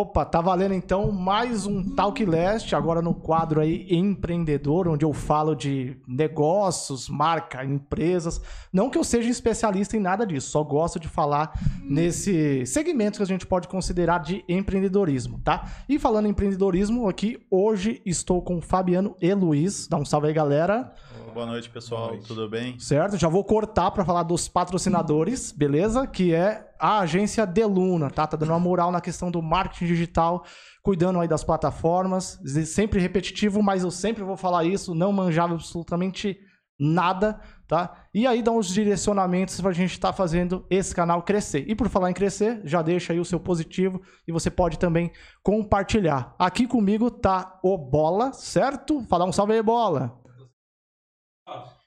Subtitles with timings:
[0.00, 5.12] Opa, tá valendo então mais um Talk Leste, agora no quadro aí empreendedor, onde eu
[5.12, 8.40] falo de negócios, marca, empresas.
[8.72, 11.50] Não que eu seja especialista em nada disso, só gosto de falar
[11.82, 15.68] nesse segmento que a gente pode considerar de empreendedorismo, tá?
[15.88, 19.88] E falando em empreendedorismo, aqui hoje estou com Fabiano e Luiz.
[19.88, 20.94] Dá um salve aí, galera.
[21.32, 22.02] Boa noite, pessoal.
[22.02, 22.26] Boa noite.
[22.26, 22.78] Tudo bem?
[22.78, 26.06] Certo, já vou cortar para falar dos patrocinadores, beleza?
[26.06, 28.26] Que é a agência Deluna, tá?
[28.26, 30.44] Tá dando uma moral na questão do marketing digital,
[30.82, 32.40] cuidando aí das plataformas.
[32.66, 36.38] Sempre repetitivo, mas eu sempre vou falar isso, não manjava absolutamente
[36.78, 38.06] nada, tá?
[38.14, 41.64] E aí dá uns direcionamentos pra gente estar tá fazendo esse canal crescer.
[41.68, 45.10] E por falar em crescer, já deixa aí o seu positivo e você pode também
[45.42, 46.34] compartilhar.
[46.38, 49.02] Aqui comigo tá o Bola, certo?
[49.08, 50.17] Falar um salve aí, Bola.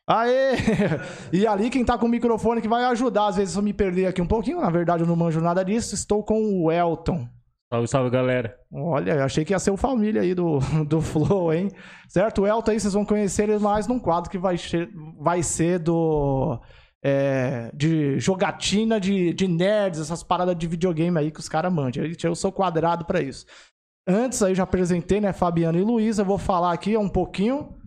[0.07, 0.55] Aê!
[1.31, 4.07] E ali quem tá com o microfone que vai ajudar, às vezes eu me perder
[4.07, 7.27] aqui um pouquinho, na verdade eu não manjo nada disso, estou com o Elton.
[7.71, 8.53] Salve, salve, galera.
[8.73, 11.69] Olha, achei que ia ser o família aí do, do Flow, hein?
[12.09, 12.41] Certo?
[12.41, 15.79] O Elton aí vocês vão conhecer ele mais num quadro que vai ser, vai ser
[15.79, 16.59] do...
[17.03, 22.03] É, de jogatina de, de nerds, essas paradas de videogame aí que os caras mandam.
[22.23, 23.45] Eu sou quadrado para isso.
[24.05, 27.80] Antes aí já apresentei, né, Fabiano e eu vou falar aqui um pouquinho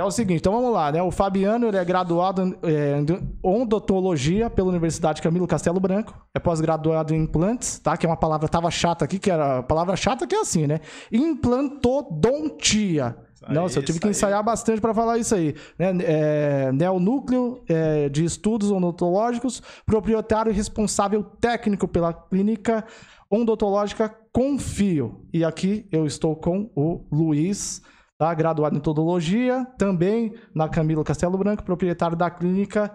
[0.00, 1.02] é o seguinte, então vamos lá, né?
[1.02, 3.06] O Fabiano ele é graduado é, em
[3.42, 7.96] odontologia pela Universidade Camilo Castelo Branco, é pós-graduado em implantes, tá?
[7.96, 10.66] Que é uma palavra tava chata aqui, que era a palavra chata que é assim,
[10.66, 10.80] né?
[11.12, 13.16] Implantodontia.
[13.42, 14.44] Aí, Nossa, eu tive que ensaiar aí.
[14.44, 15.54] bastante para falar isso aí.
[15.78, 15.92] Né?
[16.02, 22.84] É, Neonúcleo é, de Estudos Odontológicos, proprietário e responsável técnico pela clínica
[23.30, 25.26] odontológica Confio.
[25.32, 27.82] E aqui eu estou com o Luiz
[28.20, 28.34] tá?
[28.34, 32.94] graduado em Todologia, também na Camilo Castelo Branco, proprietário da clínica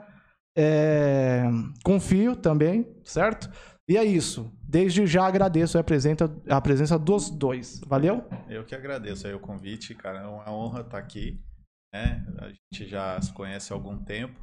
[0.56, 1.44] é...
[1.84, 3.50] Confio também, certo?
[3.90, 4.56] E é isso.
[4.64, 7.80] Desde já agradeço a presença, a presença dos dois.
[7.82, 8.24] Valeu?
[8.48, 10.20] Eu que agradeço aí o convite, cara.
[10.20, 11.44] É uma honra estar aqui.
[11.94, 12.24] Né?
[12.40, 14.40] A gente já se conhece há algum tempo.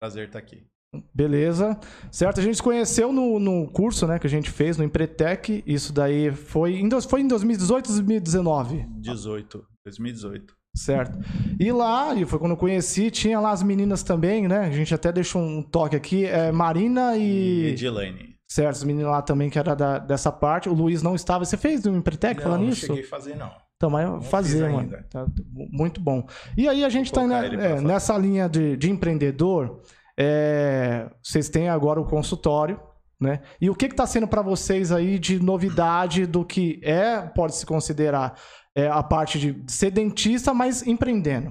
[0.00, 0.66] Prazer estar aqui.
[1.14, 1.78] Beleza.
[2.10, 5.62] Certo, a gente se conheceu no, no curso né, que a gente fez no Empretec.
[5.66, 8.86] Isso daí foi em, foi em 2018 ou 2019?
[9.00, 10.56] 18, 2018.
[10.74, 11.18] Certo.
[11.58, 14.60] E lá, e foi quando eu conheci, tinha lá as meninas também, né?
[14.60, 16.24] A gente até deixou um toque aqui.
[16.24, 17.22] É Marina e.
[17.22, 18.36] E Edilene.
[18.50, 20.68] Certo, as meninas lá também que era da, dessa parte.
[20.68, 21.44] O Luiz não estava.
[21.44, 22.88] Você fez no Empretec falando isso?
[22.88, 23.50] Não, cheguei a fazer, não.
[23.76, 24.90] Então, mas não fazer, mano.
[25.10, 26.26] Tá, muito bom.
[26.56, 29.82] E aí a gente está é, nessa linha de, de empreendedor.
[30.18, 32.80] É, vocês têm agora o consultório,
[33.20, 33.40] né?
[33.60, 37.64] E o que está sendo para vocês aí de novidade do que é, pode se
[37.64, 38.40] considerar
[38.76, 41.50] é, a parte de ser dentista, mas empreendendo?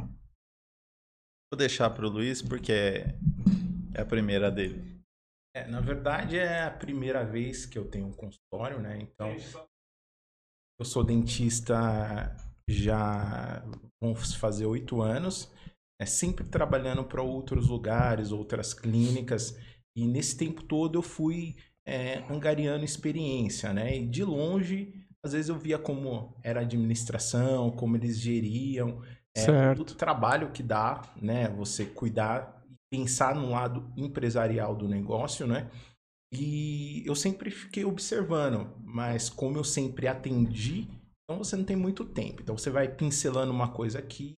[1.51, 3.19] Vou deixar para o Luiz porque é,
[3.94, 5.01] é a primeira dele.
[5.56, 9.00] É, na verdade é a primeira vez que eu tenho um consultório, né?
[9.01, 9.33] Então
[10.79, 12.35] eu sou dentista
[12.69, 13.63] já
[14.01, 15.51] vamos fazer oito anos
[16.00, 19.58] é sempre trabalhando para outros lugares, outras clínicas.
[19.96, 21.56] E nesse tempo todo eu fui
[21.88, 23.97] é, angariando experiência, né?
[23.97, 24.94] E de longe,
[25.24, 29.02] às vezes eu via como era a administração, como eles geriam,
[29.36, 31.47] é, o trabalho que dá, né?
[31.50, 35.69] Você cuidar e pensar no lado empresarial do negócio, né?
[36.34, 40.88] E eu sempre fiquei observando, mas como eu sempre atendi,
[41.24, 42.41] então você não tem muito tempo.
[42.41, 44.34] Então você vai pincelando uma coisa aqui,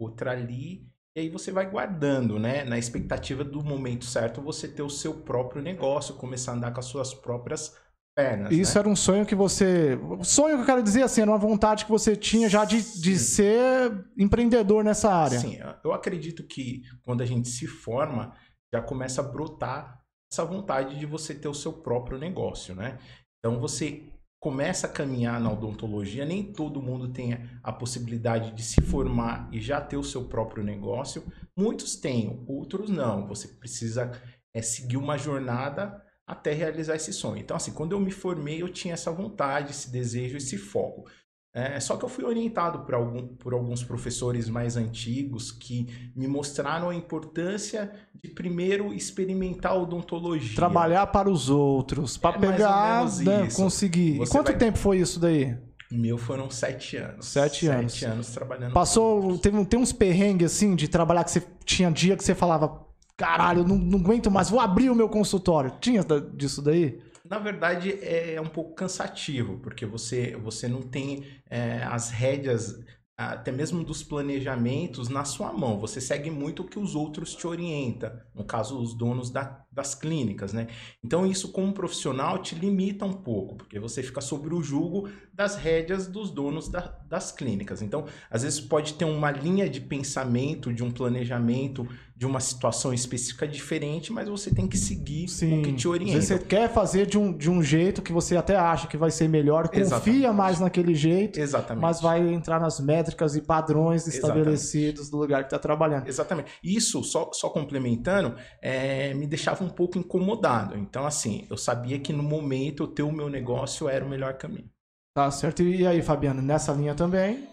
[0.00, 2.64] outra ali, e aí você vai guardando, né?
[2.64, 6.80] Na expectativa do momento certo você ter o seu próprio negócio, começar a andar com
[6.80, 7.76] as suas próprias
[8.14, 8.52] pernas.
[8.52, 8.80] Isso né?
[8.80, 9.98] era um sonho que você.
[10.22, 13.18] Sonho que eu quero dizer assim, era uma vontade que você tinha já de, de
[13.18, 15.38] ser empreendedor nessa área.
[15.38, 18.34] Sim, eu acredito que quando a gente se forma,
[18.72, 20.00] já começa a brotar
[20.32, 22.98] essa vontade de você ter o seu próprio negócio, né?
[23.38, 24.02] Então você
[24.42, 29.60] começa a caminhar na odontologia, nem todo mundo tem a possibilidade de se formar e
[29.60, 31.22] já ter o seu próprio negócio.
[31.56, 33.28] Muitos têm, outros não.
[33.28, 34.10] Você precisa
[34.52, 37.38] é, seguir uma jornada até realizar esse sonho.
[37.38, 41.08] Então, assim, quando eu me formei, eu tinha essa vontade, esse desejo, esse foco.
[41.54, 46.26] É, só que eu fui orientado por, algum, por alguns professores mais antigos que me
[46.26, 50.56] mostraram a importância de primeiro experimentar odontologia.
[50.56, 54.16] Trabalhar para os outros, para é pegar, né, conseguir.
[54.16, 54.56] Você e quanto vai...
[54.56, 55.54] tempo foi isso daí?
[55.90, 57.26] Meu foram sete anos.
[57.26, 57.92] Sete anos.
[57.92, 58.72] Sete anos trabalhando.
[58.72, 62.80] Passou, teve, tem uns perrengues assim de trabalhar que você tinha dia que você falava,
[63.14, 65.74] caralho, não, não aguento mais, vou abrir o meu consultório.
[65.80, 66.02] Tinha
[66.34, 66.98] disso daí?
[67.28, 72.82] Na verdade é um pouco cansativo, porque você, você não tem é, as rédeas
[73.16, 75.78] até mesmo dos planejamentos na sua mão.
[75.78, 79.94] Você segue muito o que os outros te orientam, no caso, os donos da, das
[79.94, 80.66] clínicas, né?
[81.04, 85.56] Então, isso como profissional te limita um pouco, porque você fica sobre o jugo das
[85.56, 87.82] rédeas dos donos da, das clínicas.
[87.82, 91.86] Então, às vezes pode ter uma linha de pensamento, de um planejamento,
[92.22, 95.58] de uma situação específica diferente, mas você tem que seguir Sim.
[95.58, 96.22] o que te orienta.
[96.22, 99.26] Você quer fazer de um, de um jeito que você até acha que vai ser
[99.26, 100.30] melhor, confia Exatamente.
[100.30, 101.82] mais naquele jeito, Exatamente.
[101.82, 106.06] mas vai entrar nas métricas e padrões estabelecidos do lugar que está trabalhando.
[106.06, 106.52] Exatamente.
[106.62, 110.78] Isso, só, só complementando, é, me deixava um pouco incomodado.
[110.78, 114.34] Então, assim, eu sabia que no momento eu ter o meu negócio era o melhor
[114.34, 114.70] caminho.
[115.12, 115.60] Tá certo?
[115.64, 117.48] E aí, Fabiano, nessa linha também?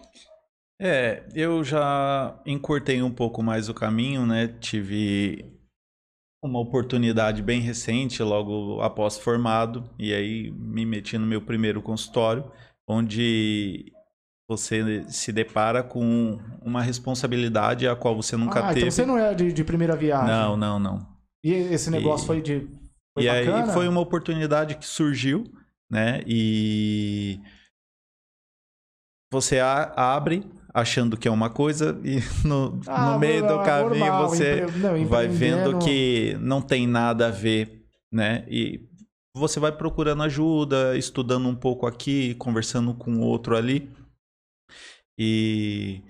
[0.82, 4.48] É, eu já encurtei um pouco mais o caminho, né?
[4.48, 5.44] Tive
[6.42, 12.50] uma oportunidade bem recente, logo após formado, e aí me meti no meu primeiro consultório,
[12.88, 13.92] onde
[14.48, 18.80] você se depara com uma responsabilidade a qual você nunca ah, teve.
[18.80, 20.28] então você não é de, de primeira viagem.
[20.28, 21.06] Não, não, não.
[21.44, 22.68] E esse negócio E- foi de.
[23.12, 23.72] Foi e aí bacana?
[23.74, 25.44] foi uma oportunidade que surgiu,
[25.90, 26.22] né?
[26.26, 27.38] E
[29.30, 34.28] você abre achando que é uma coisa e no, Ah, no meio do caminho normal,
[34.28, 38.44] você empre- não, vai vendo que não tem nada a ver, né?
[38.48, 38.80] E
[39.34, 43.88] você vai procurando ajuda, estudando um pouco aqui, conversando com outro ali.
[45.18, 46.02] E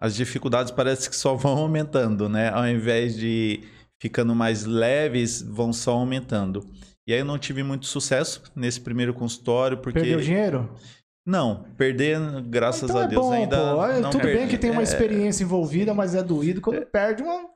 [0.00, 2.50] as dificuldades parece que só vão aumentando, né?
[2.50, 3.60] Ao invés de
[4.00, 6.68] ficando mais leves, vão só aumentando.
[7.06, 10.00] E aí eu não tive muito sucesso nesse primeiro consultório, porque.
[10.00, 10.70] Perdeu dinheiro?
[11.26, 13.56] Não, perder, graças então a é Deus, bom, ainda.
[13.74, 13.84] pô.
[13.86, 14.50] É, não Tudo bem perdi.
[14.52, 17.46] que tem uma É, experiência envolvida, mas é doído quando perde uma,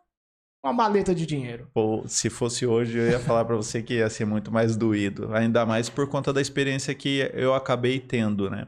[0.64, 1.68] uma maleta de dinheiro.
[1.72, 5.32] Pô, se fosse hoje, eu ia falar pra você que ia ser muito mais doído.
[5.32, 8.66] Ainda mais por conta da experiência que eu acabei tendo, né?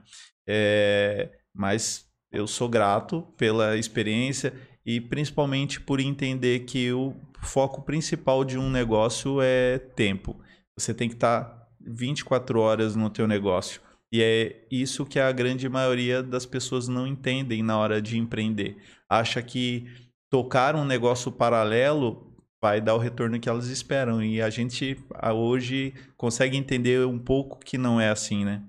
[0.49, 4.55] É, mas eu sou grato pela experiência
[4.87, 10.37] e principalmente por entender que o foco principal de um negócio é tempo.
[10.79, 13.81] Você tem que estar 24 horas no teu negócio.
[14.13, 18.77] E é isso que a grande maioria das pessoas não entendem na hora de empreender.
[19.09, 19.87] Acha que
[20.31, 22.31] tocar um negócio paralelo
[22.63, 24.23] vai dar o retorno que elas esperam.
[24.23, 24.97] E a gente
[25.35, 28.63] hoje consegue entender um pouco que não é assim, né?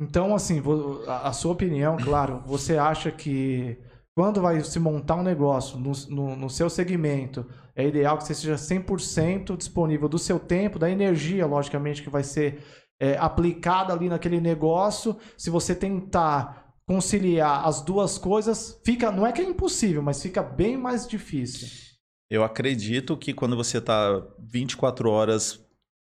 [0.00, 0.62] Então, assim,
[1.06, 3.76] a sua opinião, claro, você acha que
[4.16, 7.44] quando vai se montar um negócio no, no, no seu segmento,
[7.74, 12.22] é ideal que você seja 100% disponível do seu tempo, da energia, logicamente, que vai
[12.22, 12.62] ser
[13.00, 15.16] é, aplicada ali naquele negócio.
[15.36, 20.42] Se você tentar conciliar as duas coisas, fica, não é que é impossível, mas fica
[20.42, 21.68] bem mais difícil.
[22.30, 25.64] Eu acredito que quando você está 24 horas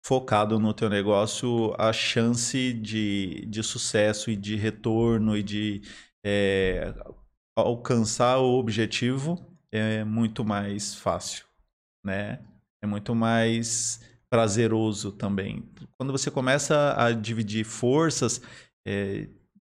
[0.05, 5.83] focado no teu negócio, a chance de, de sucesso e de retorno e de
[6.25, 6.95] é,
[7.57, 9.39] alcançar o objetivo
[9.73, 11.47] é muito mais fácil,
[12.05, 12.41] né?
[12.83, 14.01] É muito mais
[14.35, 15.63] prazeroso também.
[15.97, 18.43] Quando você começa a dividir forças,
[18.85, 19.29] é,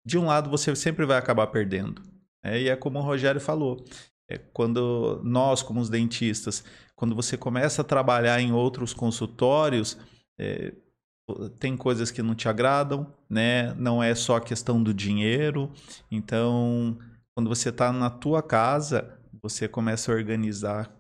[0.05, 2.02] de um lado você sempre vai acabar perdendo.
[2.43, 2.62] né?
[2.62, 3.84] e é como o Rogério falou,
[4.28, 6.64] é quando nós, como os dentistas,
[6.96, 9.96] quando você começa a trabalhar em outros consultórios,
[10.37, 10.75] é,
[11.60, 13.72] tem coisas que não te agradam, né?
[13.74, 15.70] Não é só a questão do dinheiro.
[16.10, 16.98] Então,
[17.32, 20.93] quando você está na tua casa, você começa a organizar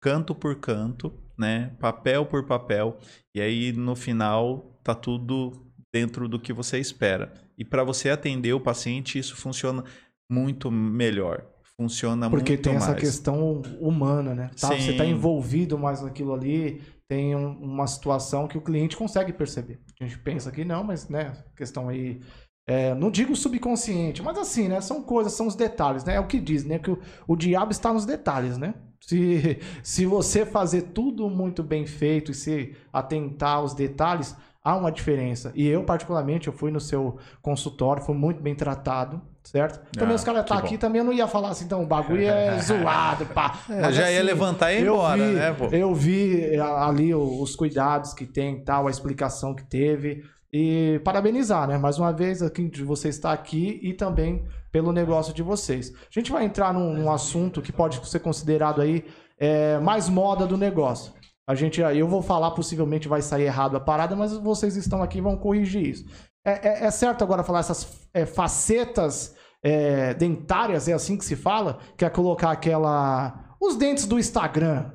[0.00, 1.72] canto por canto, né?
[1.80, 2.96] Papel por papel,
[3.34, 5.52] e aí no final tá tudo
[5.92, 7.32] dentro do que você espera.
[7.58, 9.82] E para você atender o paciente, isso funciona
[10.30, 11.44] muito melhor.
[11.78, 13.00] Funciona Porque muito tem essa mais.
[13.00, 14.50] questão humana, né?
[14.58, 14.68] Tá?
[14.68, 19.78] Você está envolvido mais naquilo ali, tem um- uma situação que o cliente consegue perceber.
[20.00, 22.20] A gente pensa que não, mas, né, questão aí.
[22.68, 24.80] é, não digo subconsciente, mas assim, né?
[24.80, 26.14] São coisas, são os detalhes, né?
[26.16, 26.80] É o que diz, né?
[26.80, 28.74] Que o, o diabo está nos detalhes, né?
[29.00, 34.90] Se, se você fazer tudo muito bem feito e se atentar aos detalhes, há uma
[34.90, 35.52] diferença.
[35.54, 39.78] E eu, particularmente, eu fui no seu consultório, fui muito bem tratado, certo?
[39.92, 40.60] Também Ah, os caras tá bom.
[40.60, 43.60] aqui, também eu não ia falar assim, então o bagulho é zoado, pá.
[43.70, 45.66] É, Mas, já ia assim, levantar e ir embora, vi- né, pô?
[45.66, 50.24] Eu vi a- ali os cuidados que tem, tal, a explicação que teve.
[50.58, 51.76] E parabenizar, né?
[51.76, 55.92] Mais uma vez, aqui de você estar aqui e também pelo negócio de vocês.
[55.94, 59.04] A gente vai entrar num, num assunto que pode ser considerado aí
[59.38, 61.12] é, mais moda do negócio.
[61.46, 65.18] A gente, eu vou falar, possivelmente vai sair errado a parada, mas vocês estão aqui
[65.18, 66.06] e vão corrigir isso.
[66.42, 71.36] É, é- é certo agora falar essas é, facetas é, dentárias, é assim que se
[71.36, 71.80] fala?
[71.98, 73.54] Que é colocar aquela.
[73.60, 74.90] Os dentes do Instagram,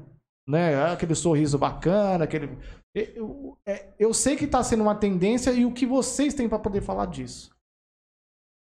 [0.48, 0.92] né?
[0.92, 2.58] Aquele sorriso bacana, aquele.
[2.94, 6.60] Eu, é, eu sei que está sendo uma tendência e o que vocês têm para
[6.60, 7.56] poder falar disso.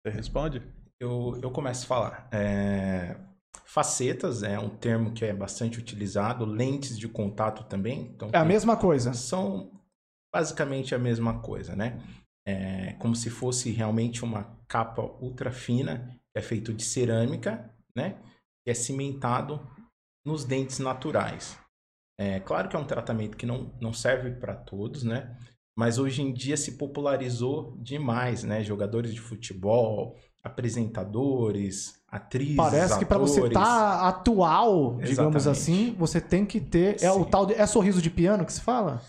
[0.06, 0.62] Você responde?
[1.00, 2.30] Eu, eu começo a falar.
[2.32, 3.18] É,
[3.66, 8.02] facetas é um termo que é bastante utilizado, lentes de contato também.
[8.02, 9.14] Então, É a mesma coisa.
[9.14, 9.72] são
[10.34, 12.00] basicamente a mesma coisa, né?
[12.48, 18.18] É como se fosse realmente uma capa ultra fina, que é feito de cerâmica, né?
[18.64, 19.60] Que é cimentado
[20.26, 21.58] nos dentes naturais.
[22.18, 25.36] É claro que é um tratamento que não, não serve para todos, né?
[25.76, 28.64] Mas hoje em dia se popularizou demais, né?
[28.64, 35.48] Jogadores de futebol, apresentadores, atrizes, Parece que para você estar atual, digamos Exatamente.
[35.50, 37.02] assim, você tem que ter.
[37.02, 37.30] É o Sim.
[37.30, 37.54] tal de.
[37.54, 39.02] É sorriso de piano que se fala?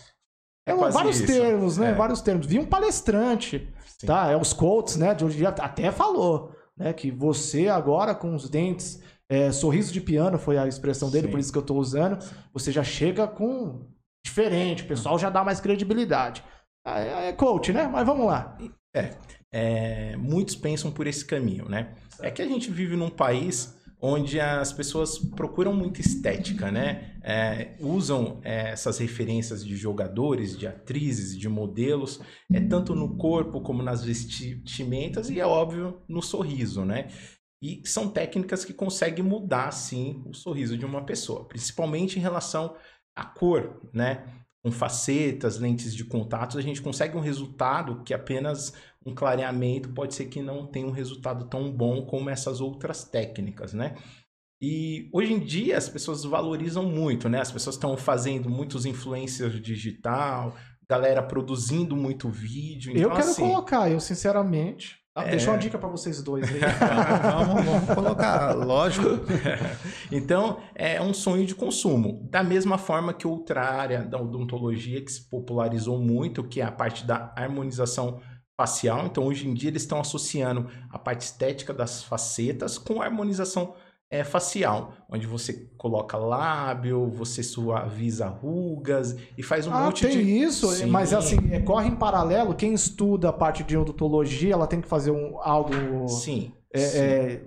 [0.65, 1.27] É É, vários isso.
[1.27, 1.91] termos, né?
[1.91, 1.93] É.
[1.93, 2.45] Vários termos.
[2.47, 4.07] Vi um palestrante, Sim.
[4.07, 4.31] tá?
[4.31, 5.13] É os coaches, né?
[5.13, 6.93] De hoje em dia até falou, né?
[6.93, 9.01] Que você agora com os dentes,
[9.33, 11.31] é, sorriso de piano foi a expressão dele, Sim.
[11.31, 12.23] por isso que eu tô usando.
[12.53, 13.87] Você já chega com
[14.23, 16.43] diferente, o pessoal já dá mais credibilidade.
[16.85, 17.87] Ah, É, é coach, né?
[17.91, 18.55] Mas vamos lá.
[19.51, 21.95] É, muitos pensam por esse caminho, né?
[22.19, 27.15] É que a gente vive num país onde as pessoas procuram muita estética, né?
[27.23, 32.19] É, usam é, essas referências de jogadores, de atrizes, de modelos,
[32.51, 37.07] é tanto no corpo como nas vestimentas e é óbvio no sorriso, né?
[37.63, 42.75] E são técnicas que conseguem mudar, sim, o sorriso de uma pessoa, principalmente em relação
[43.15, 44.25] à cor, né?
[44.61, 48.73] Com facetas, lentes de contato, a gente consegue um resultado que apenas
[49.05, 53.71] um clareamento pode ser que não tenha um resultado tão bom como essas outras técnicas,
[53.71, 53.95] né?
[54.61, 57.39] E hoje em dia as pessoas valorizam muito, né?
[57.39, 60.53] As pessoas estão fazendo muitos influencers digital,
[60.89, 62.91] galera produzindo muito vídeo.
[62.91, 65.02] eu Então, quero assim, colocar, eu sinceramente.
[65.13, 65.23] Tá?
[65.23, 65.31] É.
[65.31, 66.59] Deixa uma dica pra vocês dois aí.
[67.45, 69.07] vamos, vamos colocar, lógico.
[70.11, 72.27] Então, é um sonho de consumo.
[72.29, 76.71] Da mesma forma que outra área da odontologia que se popularizou muito, que é a
[76.71, 78.21] parte da harmonização
[78.55, 79.05] facial.
[79.07, 83.73] Então, hoje em dia, eles estão associando a parte estética das facetas com a harmonização
[84.13, 90.23] é, facial, onde você coloca lábio, você suaviza rugas e faz um ah, monte tem
[90.23, 90.37] de.
[90.37, 90.85] isso, Sim.
[90.85, 92.53] mas assim, é, corre em paralelo.
[92.53, 96.07] Quem estuda a parte de odontologia, ela tem que fazer um, algo.
[96.07, 96.53] Sim.
[96.71, 96.99] é, sim.
[96.99, 97.41] é,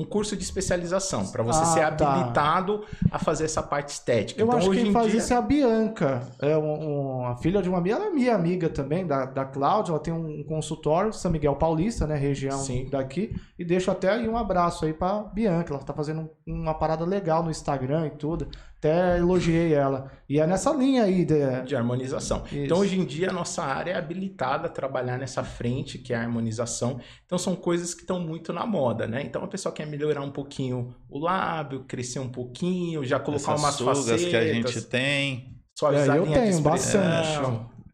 [0.00, 2.10] Um curso de especialização, para você Ah, ser tá.
[2.12, 4.40] habilitado a fazer essa parte estética.
[4.40, 5.18] eu então, acho que quem em faz dia...
[5.18, 6.22] isso é a Bianca.
[6.40, 9.44] É um, um- a filha de uma amiga, ela é minha amiga também, da, da
[9.44, 9.92] Cláudia.
[9.92, 12.16] Ela tem um consultório, São Miguel Paulista, né?
[12.16, 12.88] Região Sim.
[12.90, 13.34] daqui.
[13.58, 15.74] E deixo até aí um abraço aí pra Bianca.
[15.74, 18.48] Ela tá fazendo um- uma parada legal no Instagram e tudo.
[18.80, 20.10] Até elogiei ela.
[20.26, 21.62] E é nessa linha aí de.
[21.66, 22.44] de harmonização.
[22.46, 22.56] Isso.
[22.56, 26.16] Então, hoje em dia, a nossa área é habilitada a trabalhar nessa frente, que é
[26.16, 26.98] a harmonização.
[27.26, 29.22] Então, são coisas que estão muito na moda, né?
[29.22, 33.62] Então, a pessoa quer melhorar um pouquinho o lábio, crescer um pouquinho, já colocar Essas
[33.62, 35.60] umas sugas facetas, que a gente tem.
[35.78, 37.28] suavizar É, eu a linha de tenho bastante.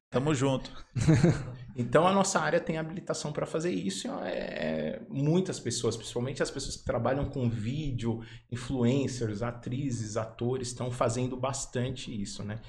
[0.08, 0.70] Tamo junto.
[1.78, 4.08] Então, a nossa área tem habilitação para fazer isso.
[4.24, 11.36] É, muitas pessoas, principalmente as pessoas que trabalham com vídeo, influencers, atrizes, atores, estão fazendo
[11.36, 12.60] bastante isso, né?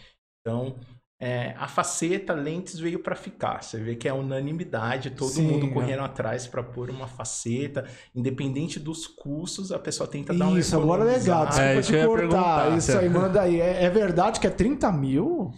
[0.41, 0.75] Então,
[1.19, 3.63] é, a faceta lentes veio para ficar.
[3.63, 5.69] Você vê que é unanimidade, todo Sim, mundo é.
[5.69, 10.75] correndo atrás para pôr uma faceta, independente dos custos, a pessoa tenta dar uma Isso,
[10.75, 11.47] agora é legal.
[11.47, 12.77] Desculpa É, isso te cortar.
[12.77, 13.61] Isso aí, manda aí.
[13.61, 15.51] É, é verdade que é 30 mil?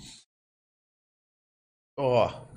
[1.97, 2.48] Ó,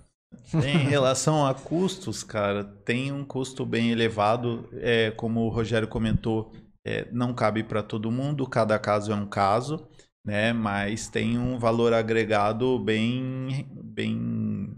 [0.63, 4.69] em relação a custos, cara, tem um custo bem elevado.
[4.75, 6.53] É, como o Rogério comentou,
[6.85, 9.89] é, não cabe para todo mundo, cada caso é um caso,
[10.25, 10.53] né?
[10.53, 14.75] Mas tem um valor agregado bem, bem,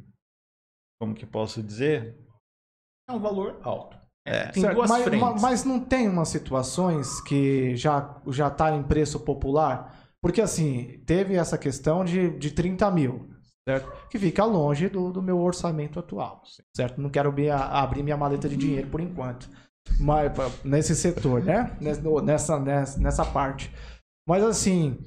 [1.01, 2.17] como que posso dizer?
[3.09, 3.97] É um valor alto.
[4.27, 4.47] É.
[4.53, 5.21] Tem Certo, duas mas, frentes.
[5.21, 10.09] ma- mas não tem umas situações que já, já tá em preço popular?
[10.21, 13.29] Porque assim, teve essa questão de, de 30 mil,
[13.68, 13.90] certo?
[14.09, 16.42] Que fica longe do, do meu orçamento atual,
[16.75, 17.00] certo?
[17.00, 19.49] Não quero abrir, abrir minha maleta de dinheiro por enquanto.
[19.99, 20.33] Mas,
[20.64, 21.76] nesse setor, né?
[21.80, 23.73] Nessa, nessa, nessa parte.
[24.26, 24.99] Mas assim,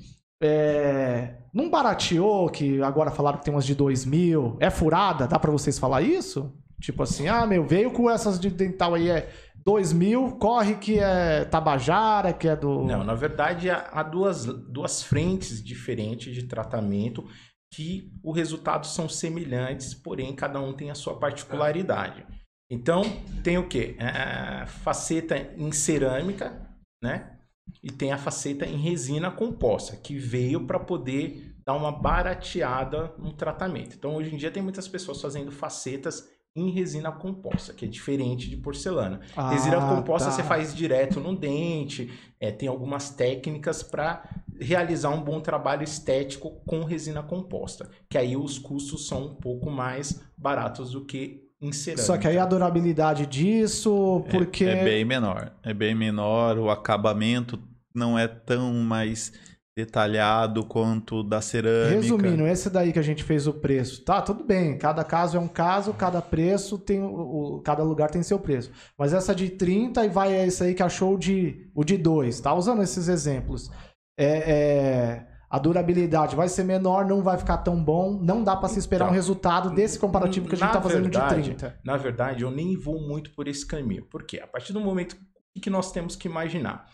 [0.42, 4.58] é, não barateou que agora falaram que tem umas de 2 mil?
[4.60, 5.28] É furada?
[5.28, 6.54] Dá pra vocês falar isso?
[6.80, 9.30] Tipo assim, ah, meu, veio com essas de dental aí, é
[9.66, 12.84] 2 mil, corre que é Tabajara, que é do.
[12.84, 17.26] Não, na verdade há há duas, duas frentes diferentes de tratamento
[17.72, 22.26] que o resultado são semelhantes, porém cada um tem a sua particularidade.
[22.70, 23.02] Então,
[23.44, 23.96] tem o quê?
[24.00, 26.70] É, faceta em cerâmica,
[27.02, 27.38] né?
[27.84, 33.34] E tem a faceta em resina composta, que veio para poder dar uma barateada no
[33.34, 33.96] tratamento.
[33.96, 38.50] Então, hoje em dia tem muitas pessoas fazendo facetas em resina composta, que é diferente
[38.50, 39.22] de porcelana.
[39.36, 40.36] Ah, Resina composta tá.
[40.36, 44.28] você faz direto no dente, é, tem algumas técnicas para
[44.60, 49.70] realizar um bom trabalho estético com resina composta, que aí os custos são um pouco
[49.70, 52.06] mais baratos do que em cerâmica.
[52.06, 54.66] Só que aí a durabilidade disso, porque.
[54.66, 55.52] É, é bem menor.
[55.64, 57.60] É bem menor, o acabamento
[57.94, 59.32] não é tão mais
[59.78, 62.02] detalhado quanto da cerâmica.
[62.02, 64.76] Resumindo, esse daí que a gente fez o preço, tá, tudo bem.
[64.76, 68.72] Cada caso é um caso, cada preço tem o, cada lugar tem seu preço.
[68.98, 72.56] Mas essa de 30 e vai esse aí que achou de o de 2, tá?
[72.56, 73.70] Usando esses exemplos.
[74.18, 78.68] É, é, a durabilidade vai ser menor, não vai ficar tão bom, não dá pra
[78.68, 81.80] se esperar Então, um resultado desse comparativo que a gente na tá fazendo de 30.
[81.86, 84.06] Na verdade, eu nem vou muito por esse caminho.
[84.06, 84.40] Por quê?
[84.40, 85.16] A partir do momento
[85.62, 86.86] que nós temos que imaginar.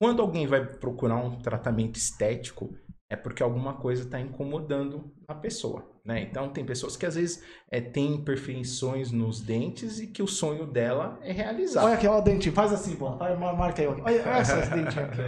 [0.00, 2.72] Quando alguém vai procurar um tratamento estético,
[3.10, 5.84] é porque alguma coisa está incomodando a pessoa.
[6.04, 6.22] Né?
[6.22, 10.66] Então, tem pessoas que às vezes é, têm imperfeições nos dentes e que o sonho
[10.66, 11.84] dela é realizar.
[11.84, 13.10] Olha aqui, olha o dentinho, faz assim, pô.
[13.16, 15.20] Marca aí, olha, olha só esse dentinho aqui.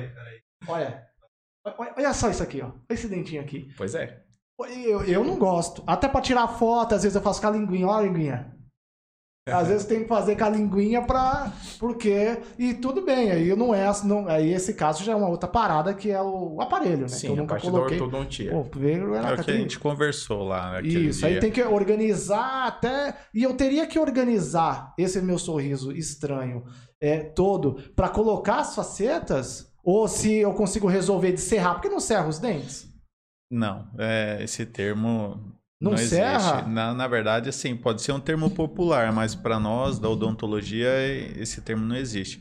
[0.68, 1.09] Olha.
[1.64, 2.66] Olha, só isso aqui, ó.
[2.66, 3.68] Olha esse dentinho aqui.
[3.76, 4.22] Pois é.
[4.84, 5.82] Eu, eu não gosto.
[5.86, 7.86] Até pra tirar foto, às vezes eu faço com a linguinha.
[7.86, 8.56] Olha a linguinha.
[9.48, 11.50] Às vezes tem que fazer com a linguinha pra.
[11.78, 12.38] Porque.
[12.58, 13.90] E tudo bem, aí não é.
[14.04, 17.04] Não, aí esse caso já é uma outra parada que é o aparelho, né?
[17.06, 17.98] que Sim, eu a nunca parte da coloquei.
[18.00, 18.50] ortodontia.
[18.52, 21.28] Pô, veio, É o que a gente conversou lá Isso, dia.
[21.28, 23.16] aí tem que organizar até.
[23.34, 26.62] E eu teria que organizar esse meu sorriso estranho
[27.00, 29.69] é, todo pra colocar as facetas.
[29.82, 32.88] Ou se eu consigo resolver de serrar, porque não serra os dentes?
[33.50, 36.16] Não, é, esse termo Não existe.
[36.16, 36.62] serra?
[36.68, 40.88] Na, na verdade, assim, pode ser um termo popular, mas para nós da odontologia
[41.36, 42.40] esse termo não existe.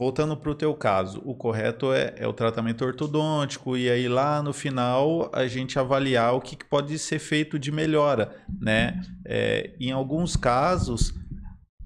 [0.00, 4.42] Voltando para o teu caso, o correto é, é o tratamento ortodôntico e aí lá
[4.42, 9.00] no final a gente avaliar o que, que pode ser feito de melhora, né?
[9.24, 11.14] É, em alguns casos,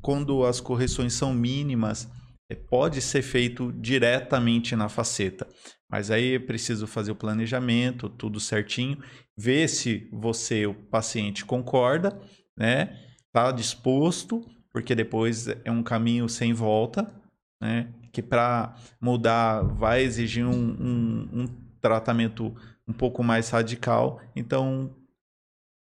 [0.00, 2.15] quando as correções são mínimas, é,
[2.54, 5.46] pode ser feito diretamente na faceta.
[5.88, 8.98] Mas aí é preciso fazer o planejamento, tudo certinho,
[9.36, 12.18] ver se você, o paciente, concorda,
[12.56, 12.98] né?
[13.32, 17.12] Tá disposto, porque depois é um caminho sem volta,
[17.60, 17.88] né?
[18.12, 21.46] Que para mudar vai exigir um, um- um
[21.80, 22.54] tratamento
[22.88, 24.20] um pouco mais radical.
[24.34, 24.94] Então,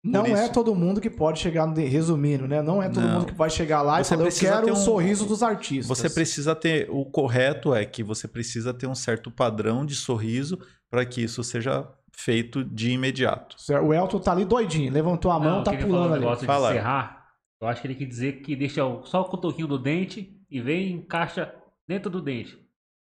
[0.03, 1.75] Não é todo mundo que pode chegar no.
[1.75, 2.61] Resumindo, né?
[2.61, 3.13] Não é todo Não.
[3.19, 5.43] mundo que vai chegar lá e Você falar, eu quero ter o um- sorriso dos
[5.43, 5.87] artistas.
[5.87, 6.89] Você precisa ter.
[6.89, 10.57] O correto é que você precisa ter um certo padrão de sorriso
[10.89, 13.55] para que isso seja feito de imediato.
[13.83, 16.19] O Elton tá ali doidinho, levantou a mão, Não, tá pulando um ali.
[16.23, 16.69] negócio Fala.
[16.69, 17.21] de serrar.
[17.61, 20.59] Eu acho que ele quer dizer que deixa o- só o cotoquinho do dente e
[20.59, 21.53] vem e encaixa
[21.87, 22.57] dentro do dente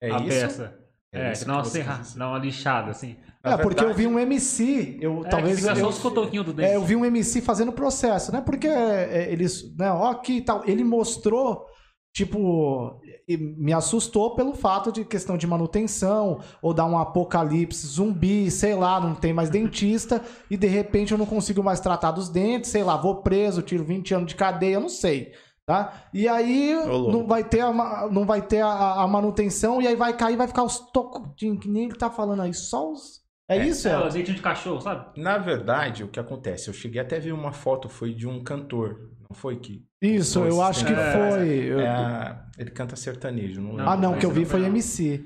[0.03, 0.29] É a isso?
[0.29, 0.79] peça.
[1.15, 2.19] É, que você serra, dizer.
[2.19, 3.17] dá uma lixada, assim.
[3.43, 6.47] Na É, porque eu vi um MC, eu É, talvez que eu, só os cotoquinhos
[6.47, 6.71] do dente.
[6.71, 8.41] é, eu vi um MC fazendo o processo, né?
[8.41, 11.67] Porque é, eles, né, ó aqui e tal, ele mostrou
[12.15, 18.49] tipo, e me assustou pelo fato de questão de manutenção ou dar um apocalipse zumbi,
[18.53, 22.29] sei lá, não tem mais dentista e de repente eu não consigo mais tratar dos
[22.29, 25.33] dentes, sei lá, vou preso, tiro 20 anos de cadeia, eu não sei.
[25.67, 26.09] Tá?
[26.13, 27.13] E aí Ô, louco.
[27.13, 27.73] não vai ter, a,
[28.11, 31.69] não vai ter a, a manutenção e aí vai cair, vai ficar os tocotinhos, que
[31.69, 33.23] nem ele tá falando aí, só os.
[33.49, 35.19] É, É, isso, É, o dentinho de cachorro, sabe?
[35.21, 36.69] Na verdade, o que acontece?
[36.69, 39.83] Eu cheguei até a ver uma foto, foi de um cantor, não foi que?
[40.03, 41.69] Isso, Foi eu acho que foi.
[41.71, 43.89] É a- ele canta sertanejo, não lembro.
[43.91, 44.75] Ah, não, Não, que eu vi não foi foi, não.
[44.77, 45.25] MC.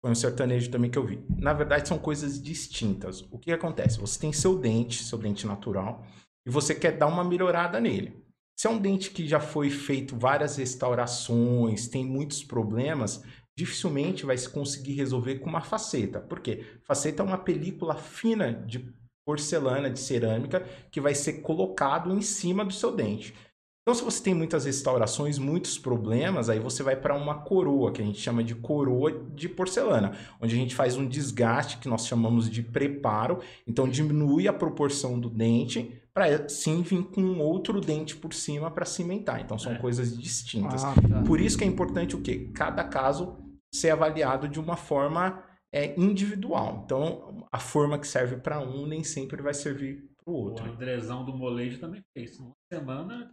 [0.00, 1.20] Foi um sertanejo também que eu vi.
[1.36, 3.22] Na verdade, são coisas distintas.
[3.30, 3.98] O que acontece?
[4.00, 6.04] Você tem seu dente, seu dente natural,
[6.46, 8.24] e você quer dar uma melhorada nele.
[8.60, 13.24] Se é um dente que já foi feito várias restaurações, tem muitos problemas,
[13.56, 16.20] dificilmente vai se conseguir resolver com uma faceta.
[16.20, 16.66] Por quê?
[16.84, 18.86] Faceta é uma película fina de
[19.24, 23.34] porcelana, de cerâmica, que vai ser colocado em cima do seu dente.
[23.80, 28.02] Então, se você tem muitas restaurações, muitos problemas, aí você vai para uma coroa, que
[28.02, 32.06] a gente chama de coroa de porcelana, onde a gente faz um desgaste que nós
[32.06, 33.40] chamamos de preparo.
[33.66, 38.70] Então, diminui a proporção do dente para sim vir com um outro dente por cima
[38.70, 39.40] para cimentar.
[39.40, 39.78] Então, são É.
[39.78, 40.84] coisas distintas.
[40.84, 41.22] Ah, tá.
[41.22, 42.50] Por isso que é importante o quê?
[42.54, 43.38] Cada caso
[43.72, 46.82] ser avaliado de uma forma é, individual.
[46.84, 50.64] Então, a forma que serve para um nem sempre vai servir para o O outro.
[50.68, 52.38] Andrezão do molejo também fez.
[52.40, 53.32] Uma semana,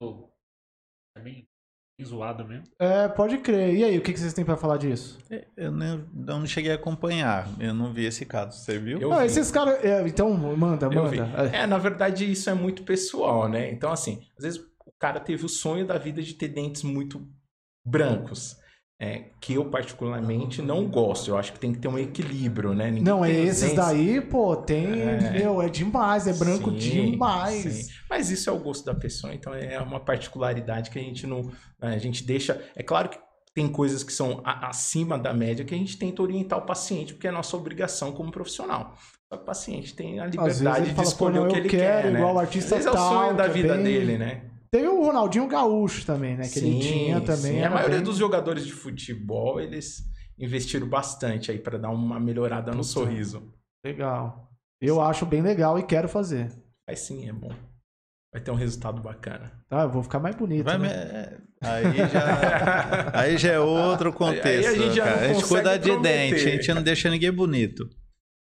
[0.00, 0.28] pô,
[1.16, 1.46] é bem,
[2.00, 2.64] bem zoado mesmo.
[2.78, 3.74] É, pode crer.
[3.74, 5.18] E aí, o que que vocês têm pra falar disso?
[5.56, 8.98] Eu não, não cheguei a acompanhar, eu não vi esse caso, você viu?
[8.98, 9.26] Eu Ah, vi.
[9.26, 9.84] esses caras.
[9.84, 11.18] é, então, manda, Eu vi.
[11.20, 11.50] manda.
[11.52, 11.60] É.
[11.62, 13.70] É, na verdade, isso é muito pessoal, né?
[13.70, 17.26] Então, assim, às vezes o cara teve o sonho da vida de ter dentes muito
[17.84, 18.56] brancos.
[19.02, 21.30] É, que eu, particularmente, não gosto.
[21.30, 22.86] Eu acho que tem que ter um equilíbrio, né?
[22.90, 25.00] Ninguém Não, é esses daí, pô, tem.
[25.00, 25.30] É.
[25.38, 27.54] Meu, é demais, é branco Sim, demais.
[27.86, 27.92] sim.
[28.10, 31.50] Mas isso é o gosto da pessoa, então é uma particularidade que a gente não.
[31.80, 32.62] A gente deixa.
[32.76, 33.18] É claro que
[33.54, 37.14] tem coisas que são a- acima da média que a gente tenta orientar o paciente,
[37.14, 38.94] porque é nossa obrigação como profissional.
[39.28, 42.02] Só que o paciente tem a Às liberdade de fala, escolher o que ele quero,
[42.02, 42.18] quer, né?
[42.20, 44.42] igual o Às artista vezes é o tal, sonho da vida bem- dele, né?
[44.72, 46.48] Tem o Ronaldinho Gaúcho também, né?
[46.48, 47.54] Que ele tinha também.
[47.58, 47.62] sim.
[47.62, 50.02] A maioria bem- dos jogadores de futebol, eles
[50.38, 52.88] investiram bastante aí para dar uma melhorada no Puta.
[52.88, 53.52] sorriso.
[53.84, 54.48] Legal.
[54.80, 56.52] Eu acho bem legal e quero fazer.
[56.88, 57.52] Mas sim, é bom.
[58.32, 59.52] Vai ter um resultado bacana.
[59.68, 60.64] Tá, eu vou ficar mais bonito.
[60.64, 60.88] Vai né?
[60.88, 64.46] é, aí, já, aí já é outro contexto.
[64.46, 66.30] Aí a gente já a gente cuida de prometer.
[66.30, 67.88] dente, a gente não deixa ninguém bonito.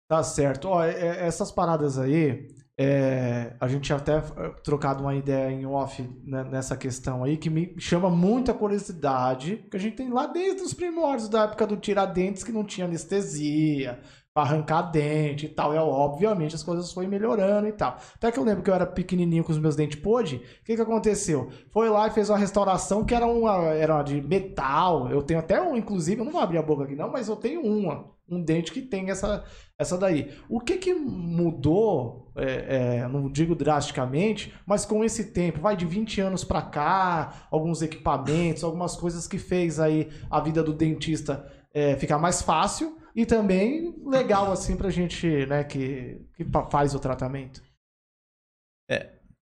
[0.10, 0.70] Tá certo.
[0.70, 5.66] Ó, é- é- essas paradas aí, é, a gente até é, trocado uma ideia em
[5.66, 10.28] off né, nessa questão aí, que me chama muita curiosidade, que a gente tem lá
[10.28, 14.02] desde os primórdios da época do Tiradentes, que não tinha anestesia,
[14.34, 15.74] pra arrancar dente e tal.
[15.74, 17.98] E obviamente as coisas foram melhorando e tal.
[18.16, 20.76] Até que eu lembro que eu era pequenininho com os meus dentes podre, o que
[20.76, 21.50] que aconteceu?
[21.72, 25.10] Foi lá e fez uma restauração que era uma, era uma de metal.
[25.10, 27.38] Eu tenho até um, inclusive, eu não vou abrir a boca aqui não, mas eu
[27.38, 28.14] tenho uma.
[28.30, 29.44] Um dente que tem essa,
[29.78, 30.36] essa daí.
[30.50, 35.86] O que que mudou, é, é, não digo drasticamente, mas com esse tempo, vai de
[35.86, 41.52] 20 anos pra cá, alguns equipamentos, algumas coisas que fez aí a vida do dentista
[41.74, 47.00] é, ficar mais fácil e também legal assim pra gente, né, que, que faz o
[47.00, 47.62] tratamento.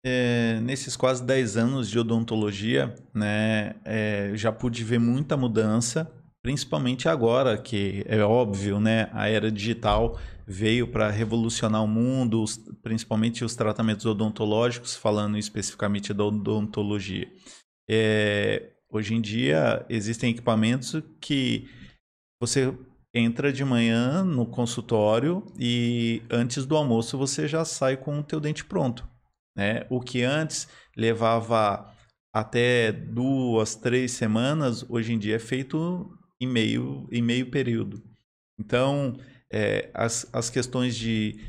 [0.09, 6.09] É, nesses quase 10 anos de odontologia, né, é, já pude ver muita mudança,
[6.47, 12.45] principalmente agora, que é óbvio, né, a era digital veio para revolucionar o mundo,
[12.85, 17.29] principalmente os tratamentos odontológicos, falando especificamente da odontologia.
[17.91, 21.69] É, hoje em dia, existem equipamentos que
[22.41, 22.73] você
[23.13, 28.39] entra de manhã no consultório e antes do almoço você já sai com o teu
[28.39, 29.05] dente pronto
[29.57, 29.87] né?
[29.89, 31.91] O que antes levava
[32.33, 38.03] até duas, três semanas, hoje em dia é feito em meio, em meio período.
[38.59, 39.17] Então,
[39.53, 41.41] é, as, as questões de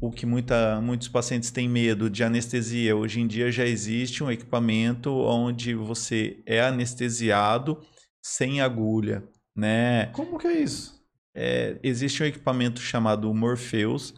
[0.00, 4.30] o que muita, muitos pacientes têm medo de anestesia, hoje em dia já existe um
[4.30, 7.80] equipamento onde você é anestesiado
[8.24, 9.22] sem agulha,
[9.56, 10.06] né?
[10.06, 11.02] Como que é isso?
[11.34, 14.14] é, existe um equipamento chamado Morpheus.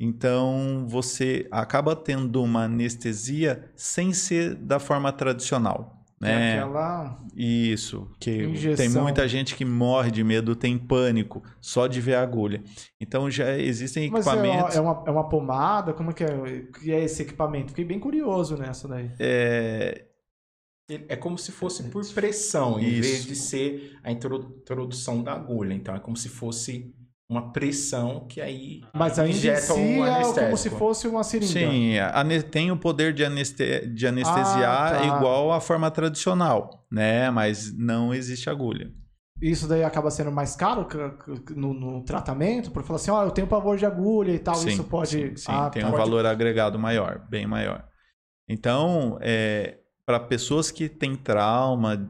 [0.00, 6.01] Então você acaba tendo uma anestesia sem ser da forma tradicional.
[6.22, 6.54] É Né?
[6.54, 8.76] aquela Isso, que Injeção.
[8.92, 12.62] tem muita gente que morre de medo, tem pânico só de ver a agulha.
[13.00, 14.76] Então já existem Mas é uma, equipamentos.
[14.76, 15.92] é, uma, é uma pomada?
[15.92, 17.70] Como é que é, que é esse equipamento?
[17.70, 19.10] Fiquei bem curioso nessa daí.
[19.18, 20.06] é,
[21.08, 23.00] É como se fosse por pressão, em Isso.
[23.08, 25.74] vez de ser a intro- introdução da agulha.
[25.74, 26.94] Então é como se fosse
[27.28, 31.52] uma pressão que aí Mas ainda injeta si um é como se fosse uma seringa.
[31.52, 35.16] Sim, ane- tem o poder de, aneste- de anestesiar Ah, tá.
[35.18, 37.30] igual à forma tradicional, né?
[37.30, 38.92] Mas não existe agulha.
[39.40, 40.86] Isso daí acaba sendo mais caro
[41.56, 42.70] no, no tratamento?
[42.70, 45.30] Por falar assim, ó, eu tenho pavor de agulha e tal, Sim, isso pode...
[45.30, 45.88] Sim, sim, Ah, tem tá.
[45.88, 47.84] um valor agregado maior, bem maior.
[48.48, 49.18] Então,
[50.06, 52.08] para pessoas que têm trauma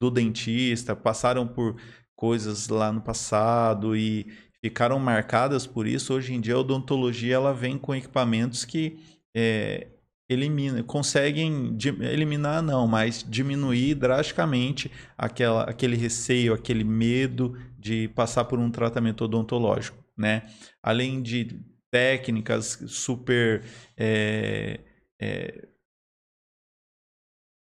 [0.00, 1.76] do dentista, passaram por
[2.24, 4.26] coisas lá no passado e
[4.62, 8.96] ficaram marcadas por isso, hoje em dia a odontologia ela vem com equipamentos que
[9.36, 9.88] é,
[10.26, 18.58] elimina, conseguem eliminar não, mas diminuir drasticamente aquela, aquele receio, aquele medo de passar por
[18.58, 20.44] um tratamento odontológico, né?
[20.82, 21.60] Além de
[21.90, 23.62] técnicas super
[23.98, 24.80] é,
[25.20, 25.68] é,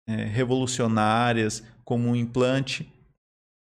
[0.09, 2.92] é, revolucionárias, como o implante,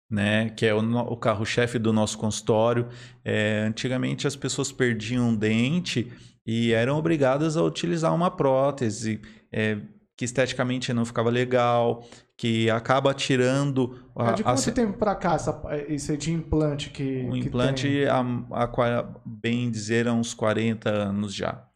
[0.10, 2.88] né, que é o, o carro-chefe do nosso consultório.
[3.24, 6.12] É, antigamente as pessoas perdiam um dente
[6.46, 9.20] e eram obrigadas a utilizar uma prótese
[9.52, 9.78] é,
[10.18, 12.06] que esteticamente não ficava legal,
[12.38, 16.32] que acaba tirando a, É de a- quanto tempo pra cá essa, esse aí de
[16.32, 18.06] implante que o que implante, tem?
[18.08, 18.20] a,
[18.52, 21.68] a, bem dizer, há uns 40 anos já.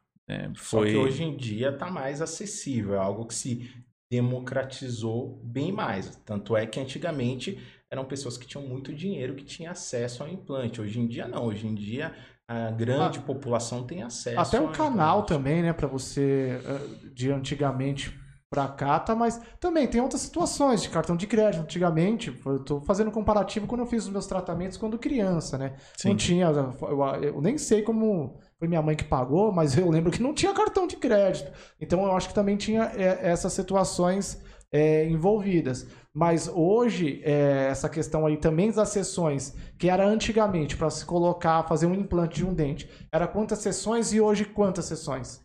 [0.55, 3.67] Só foi que hoje em dia está mais acessível, é algo que se
[4.11, 6.15] democratizou bem mais.
[6.25, 7.57] Tanto é que antigamente
[7.91, 10.79] eram pessoas que tinham muito dinheiro que tinham acesso ao implante.
[10.81, 12.13] Hoje em dia não, hoje em dia
[12.47, 14.39] a grande população tem acesso.
[14.39, 15.27] Até o canal implante.
[15.27, 18.17] também, né, Pra você eh, de antigamente
[18.49, 21.61] pra cá, tá, mas também tem outras situações de cartão de crédito.
[21.61, 25.75] Antigamente, eu tô fazendo comparativo quando eu fiz os meus tratamentos quando criança, né?
[25.95, 26.09] Sim.
[26.09, 30.11] Não tinha, eu, eu nem sei como foi minha mãe que pagou, mas eu lembro
[30.11, 31.51] que não tinha cartão de crédito.
[31.79, 35.85] Então eu acho que também tinha eh, essas situações eh, envolvidas.
[36.13, 41.63] Mas hoje, eh, essa questão aí também das sessões, que era antigamente para se colocar,
[41.67, 45.41] fazer um implante de um dente, era quantas sessões e hoje quantas sessões?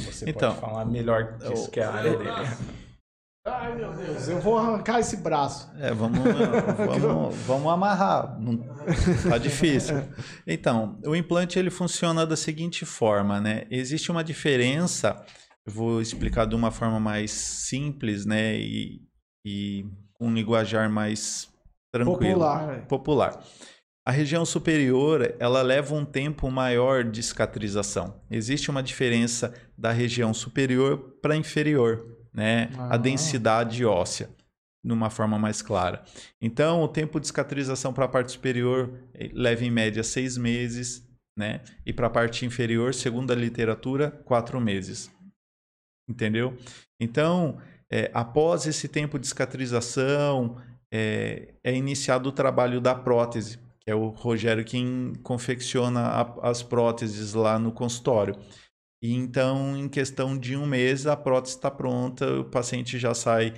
[0.00, 2.30] Você Então, pode falar melhor disso o- que é a área dele.
[3.44, 5.68] Ai, meu Deus, eu vou arrancar esse braço.
[5.76, 6.20] É, vamos,
[6.76, 8.38] vamos, vamos amarrar.
[8.40, 8.56] Não,
[9.28, 9.96] tá difícil.
[10.46, 13.66] Então, o implante ele funciona da seguinte forma, né?
[13.68, 15.24] Existe uma diferença,
[15.66, 18.56] eu vou explicar de uma forma mais simples, né?
[18.58, 19.02] E,
[19.44, 21.48] e com um linguajar mais
[21.92, 22.40] tranquilo.
[22.40, 22.86] Popular.
[22.86, 23.44] Popular.
[24.04, 28.20] A região superior, ela leva um tempo maior de cicatrização.
[28.28, 32.94] Existe uma diferença da região superior para inferior né, Ah.
[32.94, 34.28] a densidade óssea,
[34.84, 36.02] de uma forma mais clara.
[36.40, 41.06] Então, o tempo de cicatrização para a parte superior eh, leva em média seis meses,
[41.38, 45.10] né, e para a parte inferior, segundo a literatura, quatro meses.
[46.08, 46.56] Entendeu?
[47.00, 47.58] Então,
[47.90, 50.60] eh, após esse tempo de cicatrização,
[50.92, 56.62] eh, é iniciado o trabalho da prótese, que é o Rogério quem confecciona a- as
[56.62, 58.36] próteses lá no consultório.
[59.02, 63.54] E então, em questão de um mês, a prótese está pronta, o paciente já sai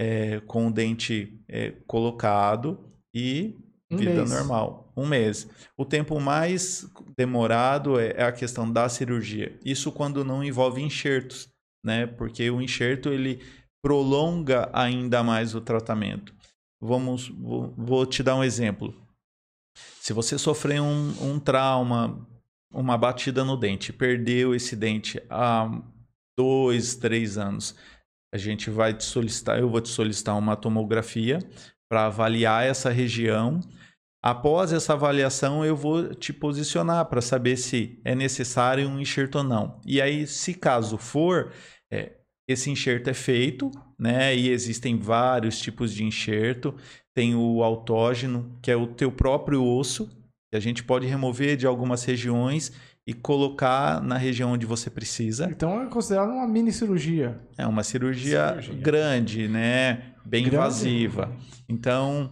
[0.00, 2.78] é, com o dente é, colocado
[3.14, 3.56] e
[3.90, 4.30] Um vida mês.
[4.30, 4.92] normal.
[4.96, 5.48] Um mês.
[5.76, 9.58] O tempo mais demorado é, é a questão da cirurgia.
[9.64, 11.48] Isso quando não envolve enxertos,
[11.84, 12.06] né?
[12.06, 13.40] Porque o enxerto ele
[13.82, 16.34] prolonga ainda mais o tratamento.
[16.80, 18.94] Vamos, vou, vou te dar um exemplo.
[20.00, 22.26] Se você sofrer um, um trauma,
[22.72, 25.70] uma batida no dente, perdeu esse dente há
[26.36, 27.74] dois, três anos,
[28.32, 31.38] a gente vai te solicitar, eu vou te solicitar uma tomografia
[31.88, 33.60] para avaliar essa região.
[34.22, 39.44] Após essa avaliação, eu vou te posicionar para saber se é necessário um enxerto ou
[39.44, 39.80] não.
[39.86, 41.52] E aí, se caso for,
[41.90, 42.12] é,
[42.48, 44.34] esse enxerto é feito, né?
[44.34, 46.74] E existem vários tipos de enxerto.
[47.14, 50.06] Tem o autógeno, que é o teu próprio osso,
[50.50, 52.72] que a gente pode remover de algumas regiões
[53.06, 55.48] e colocar na região onde você precisa.
[55.50, 57.38] Então é considerado uma mini cirurgia.
[57.56, 58.74] É uma cirurgia, Cirurgia.
[58.82, 60.12] grande, né?
[60.26, 60.56] Bem Grande?
[60.56, 61.32] invasiva.
[61.68, 62.30] Então,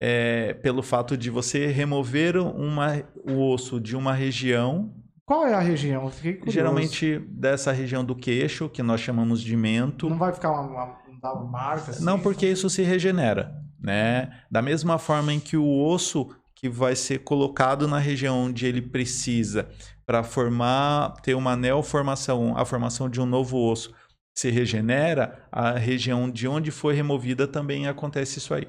[0.00, 4.92] é, pelo fato de você remover uma, o osso de uma região,
[5.24, 6.10] Qual é a região?
[6.46, 10.08] Geralmente dessa região do queixo, que nós chamamos de mento.
[10.08, 12.04] Não vai ficar uma, uma, uma marca assim?
[12.04, 14.30] Não, porque isso se regenera, né?
[14.50, 18.80] Da mesma forma em que o osso que vai ser colocado na região onde ele
[18.80, 19.68] precisa
[20.06, 23.92] para formar, ter uma neoformação, a formação de um novo osso
[24.34, 28.68] se regenera, a região de onde foi removida também acontece isso aí.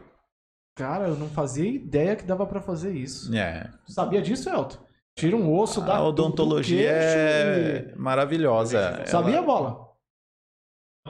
[0.78, 3.36] Cara, eu não fazia ideia que dava pra fazer isso.
[3.36, 3.70] É.
[3.88, 4.78] Sabia disso, Elton?
[5.18, 9.04] Tira um osso da A odontologia é e- maravilhosa.
[9.08, 9.88] Sabia, Ela- bola?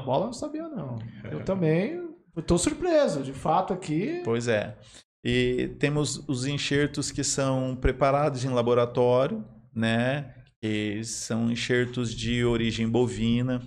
[0.05, 0.97] Bola não sabia, não.
[1.29, 2.07] Eu também
[2.45, 3.21] tô surpreso.
[3.23, 4.21] De fato, aqui.
[4.23, 4.77] Pois é.
[5.25, 9.43] E temos os enxertos que são preparados em laboratório,
[9.75, 10.33] né?
[10.61, 13.61] Que são enxertos de origem bovina,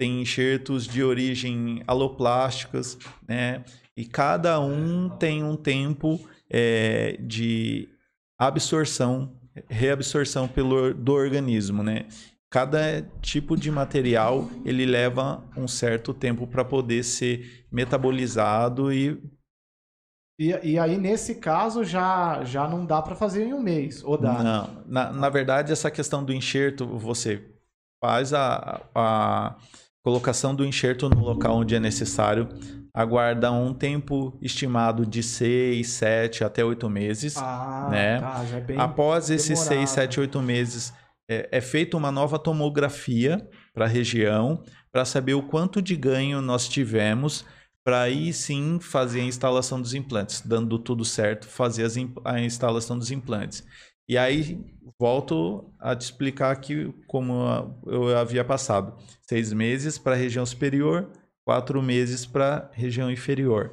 [0.00, 2.96] tem enxertos de origem aloplásticas,
[3.28, 3.62] né?
[3.96, 7.88] E cada um tem um tempo é, de
[8.38, 12.06] absorção, reabsorção pelo, do organismo, né?
[12.50, 19.18] Cada tipo de material ele leva um certo tempo para poder ser metabolizado e
[20.38, 24.02] E, e aí, nesse caso, já, já não dá pra fazer em um mês.
[24.02, 24.42] Ou dá?
[24.42, 27.42] Não, na, na verdade, essa questão do enxerto, você
[28.02, 29.56] faz a, a
[30.02, 32.48] colocação do enxerto no local onde é necessário,
[32.94, 37.36] aguarda um tempo estimado de 6, 7 até 8 meses.
[37.38, 38.20] Ah, né?
[38.20, 38.44] tá.
[38.44, 38.78] Já é bem.
[38.78, 39.86] Após esses demorado.
[39.86, 40.92] 6, 7, 8 meses,
[41.28, 46.42] é, é feita uma nova tomografia para a região, para saber o quanto de ganho
[46.42, 47.44] nós tivemos,
[47.84, 51.86] para aí sim fazer a instalação dos implantes, dando tudo certo, fazer
[52.24, 53.64] a instalação dos implantes.
[54.08, 54.60] E aí,
[54.98, 58.94] volto a te explicar aqui como eu havia passado.
[59.22, 61.10] Seis meses para a região superior,
[61.44, 63.72] quatro meses para a região inferior.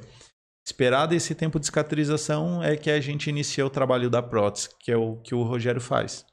[0.66, 4.92] Esperado esse tempo de cicatrização é que a gente inicia o trabalho da prótese, que
[4.92, 6.24] é o que o Rogério faz.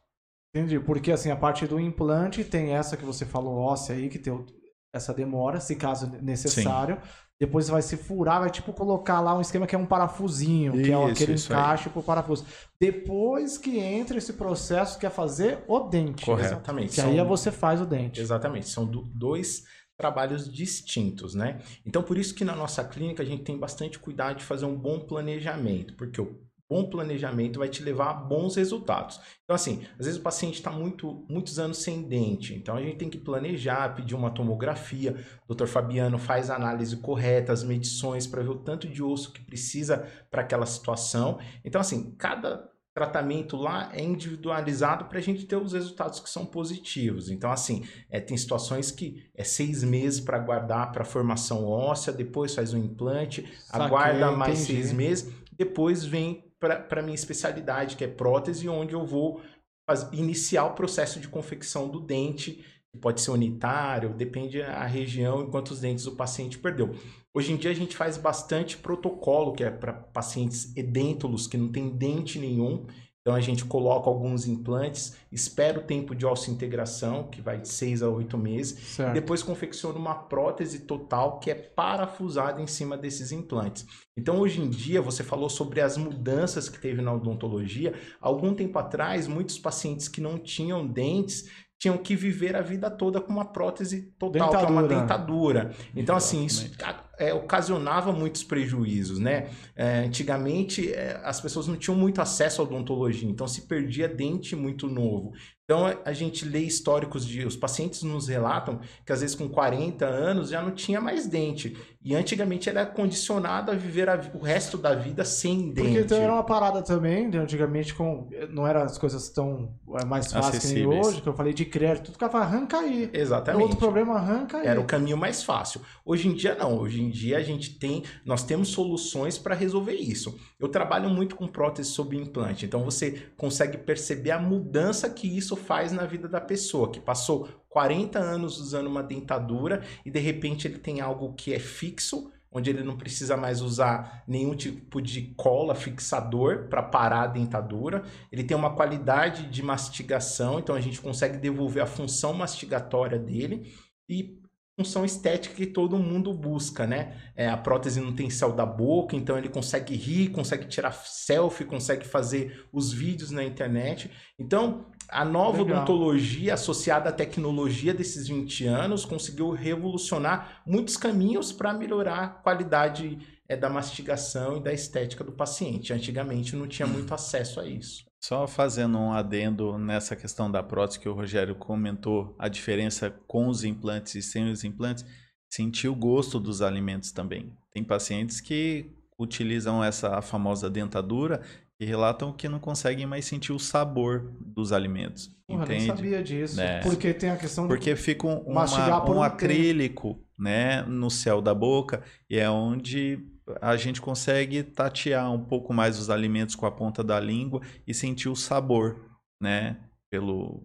[0.55, 0.79] Entendi.
[0.79, 4.45] Porque, assim, a parte do implante tem essa que você falou, óssea aí, que tem
[4.93, 6.99] essa demora, se caso necessário.
[7.39, 10.91] Depois vai se furar, vai tipo colocar lá um esquema que é um parafusinho, que
[10.91, 12.43] é Isso, aquele isso encaixe pro parafuso.
[12.81, 16.25] Depois que entra esse processo que é fazer o dente.
[16.25, 16.53] Correto.
[16.53, 16.89] Exatamente.
[16.89, 18.19] Que São- aí é você faz o dente.
[18.19, 19.63] Exatamente, são do- dois
[19.97, 21.59] trabalhos distintos, né?
[21.85, 24.75] Então, por isso que na nossa clínica a gente tem bastante cuidado de fazer um
[24.75, 29.19] bom planejamento, porque o bom planejamento vai te levar a bons resultados.
[29.43, 32.97] Então, assim, às vezes o paciente está muito, muitos anos sem dente, então a gente
[32.97, 35.15] tem que planejar, pedir uma tomografia,
[35.47, 35.65] o Dr.
[35.65, 40.05] Fabiano faz a análise correta, as medições para ver o tanto de osso que precisa
[40.29, 41.39] para aquela situação.
[41.63, 46.47] Então, assim, cada tratamento lá é individualizado para a gente ter os resultados que são
[46.47, 47.29] positivos.
[47.29, 52.55] Então, assim, é, tem situações que é seis meses para guardar para formação óssea, depois
[52.55, 54.81] faz um implante, Saquei, aguarda mais entendi.
[54.81, 59.41] seis meses, depois vem para a minha especialidade, que é prótese, onde eu vou
[59.87, 65.43] faz- iniciar o processo de confecção do dente, que pode ser unitário, depende a região
[65.43, 66.95] e quantos dentes o paciente perdeu.
[67.37, 71.71] Hoje em dia a gente faz bastante protocolo, que é para pacientes edêntulos que não
[71.71, 72.87] tem dente nenhum.
[73.21, 78.01] Então a gente coloca alguns implantes, espera o tempo de osso-integração, que vai de 6
[78.01, 79.13] a 8 meses, Certo.
[79.13, 83.85] depois confecciona uma prótese total que é parafusada em cima desses implantes.
[84.17, 87.93] Então, hoje em dia, você falou sobre as mudanças que teve na odontologia.
[88.19, 91.47] Algum tempo atrás, muitos pacientes que não tinham dentes
[91.79, 95.65] tinham que viver a vida toda com uma prótese total, que é uma Dentadura.
[95.65, 95.75] dentadura.
[95.95, 96.71] Então, assim, isso
[97.19, 99.49] é, ocasionava muitos prejuízos, né?
[99.75, 104.55] É, antigamente, é, as pessoas não tinham muito acesso à odontologia, então se perdia dente
[104.55, 105.33] muito novo.
[105.69, 107.45] Então, a gente lê históricos de...
[107.45, 111.75] Os pacientes nos relatam que, às vezes, com 40 anos, já não tinha mais dente.
[112.03, 115.87] E, antigamente, era condicionado a viver a o resto da vida sem dente.
[115.87, 120.05] Porque então era uma parada também, de antigamente com, não eram as coisas tão é,
[120.05, 123.09] mais fáceis que nem hoje, que eu falei de crédito, tudo fala, arranca aí.
[123.13, 123.61] Exatamente.
[123.61, 124.67] Outro problema, arranca aí.
[124.67, 125.81] Era o caminho mais fácil.
[126.05, 126.77] Hoje em dia não.
[126.79, 130.37] Hoje em dia a gente tem, nós temos soluções para resolver isso.
[130.59, 135.55] Eu trabalho muito com prótese sob implante, então você consegue perceber a mudança que isso
[135.55, 140.67] faz na vida da pessoa que passou 40 anos usando uma dentadura e de repente
[140.67, 145.33] ele tem algo que é fixo, onde ele não precisa mais usar nenhum tipo de
[145.35, 148.03] cola fixador para parar a dentadura.
[148.31, 153.71] Ele tem uma qualidade de mastigação, então a gente consegue devolver a função mastigatória dele
[154.09, 154.41] e
[154.77, 157.17] função estética que todo mundo busca, né?
[157.35, 161.65] É, a prótese não tem céu da boca, então ele consegue rir, consegue tirar selfie,
[161.65, 164.11] consegue fazer os vídeos na internet.
[164.37, 165.77] Então, a nova Legal.
[165.77, 173.17] odontologia associada à tecnologia desses 20 anos conseguiu revolucionar muitos caminhos para melhorar a qualidade
[173.49, 175.91] é, da mastigação e da estética do paciente.
[175.91, 178.06] Antigamente não tinha muito acesso a isso.
[178.27, 183.47] Só fazendo um adendo nessa questão da prótese que o Rogério comentou, a diferença com
[183.47, 185.05] os implantes e sem os implantes,
[185.49, 187.53] sentir o gosto dos alimentos também.
[187.71, 191.41] Tem pacientes que utilizam essa famosa dentadura
[191.79, 195.29] e relatam que não conseguem mais sentir o sabor dos alimentos.
[195.47, 195.97] Porra, nem entende?
[195.97, 196.59] sabia disso.
[196.59, 196.81] É.
[196.81, 198.65] Porque tem a questão Porque fica um, uma-
[199.05, 203.25] um um acrílico né, no céu da boca e é onde
[203.61, 207.93] a gente consegue tatear um pouco mais os alimentos com a ponta da língua e
[207.93, 208.99] sentir o sabor
[209.41, 209.77] né,
[210.11, 210.63] pelo,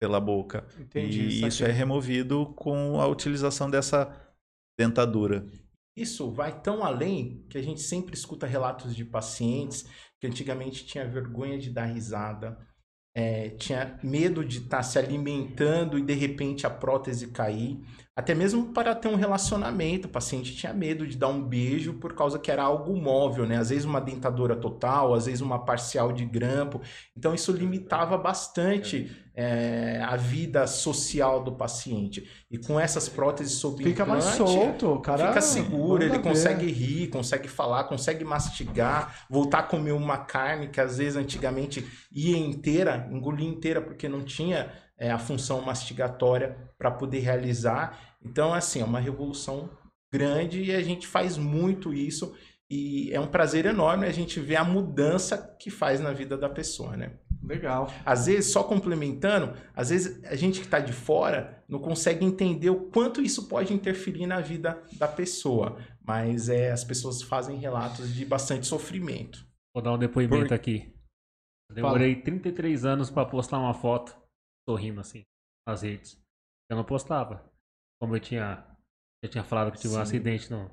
[0.00, 0.66] pela boca.
[0.78, 1.48] Entendi, e saquei.
[1.48, 4.14] isso é removido com a utilização dessa
[4.78, 5.46] dentadura.
[5.96, 9.86] Isso vai tão além que a gente sempre escuta relatos de pacientes
[10.20, 12.58] que antigamente tinha vergonha de dar risada,
[13.16, 17.78] é, tinha medo de estar se alimentando e de repente a prótese cair.
[18.16, 22.14] Até mesmo para ter um relacionamento, o paciente tinha medo de dar um beijo por
[22.14, 23.56] causa que era algo móvel, né?
[23.56, 26.80] Às vezes uma dentadura total, às vezes uma parcial de grampo.
[27.16, 32.30] Então isso limitava bastante é, a vida social do paciente.
[32.48, 35.26] E com essas próteses sob Fica mais implante, solto, o cara.
[35.26, 36.22] fica seguro, ele ver.
[36.22, 41.84] consegue rir, consegue falar, consegue mastigar, voltar a comer uma carne que às vezes antigamente
[42.12, 48.16] ia inteira, engolir inteira porque não tinha é, a função mastigatória para poder realizar.
[48.22, 49.70] Então, assim, é uma revolução
[50.12, 52.34] grande e a gente faz muito isso
[52.70, 56.48] e é um prazer enorme a gente ver a mudança que faz na vida da
[56.48, 57.18] pessoa, né?
[57.42, 57.92] Legal.
[58.06, 62.70] Às vezes, só complementando, às vezes a gente que está de fora não consegue entender
[62.70, 65.76] o quanto isso pode interferir na vida da pessoa.
[66.02, 69.46] Mas é, as pessoas fazem relatos de bastante sofrimento.
[69.74, 70.94] Vou dar um depoimento Por- aqui.
[71.72, 74.16] Demorei 33 anos pra postar uma foto
[74.68, 75.24] sorrindo assim
[75.66, 76.18] nas redes.
[76.70, 77.44] Eu não postava.
[78.00, 78.64] Como eu tinha
[79.22, 80.02] eu tinha falado que tive um Sim.
[80.02, 80.70] acidente no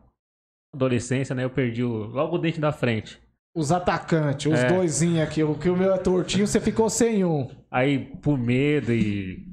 [0.73, 1.43] adolescência, né?
[1.43, 3.21] Eu perdi o, logo o dente da frente.
[3.55, 4.67] Os atacantes, os É.
[4.67, 5.43] doisinhos aqui.
[5.43, 7.49] O que o meu é tortinho, você ficou sem um.
[7.69, 9.45] Aí, por medo e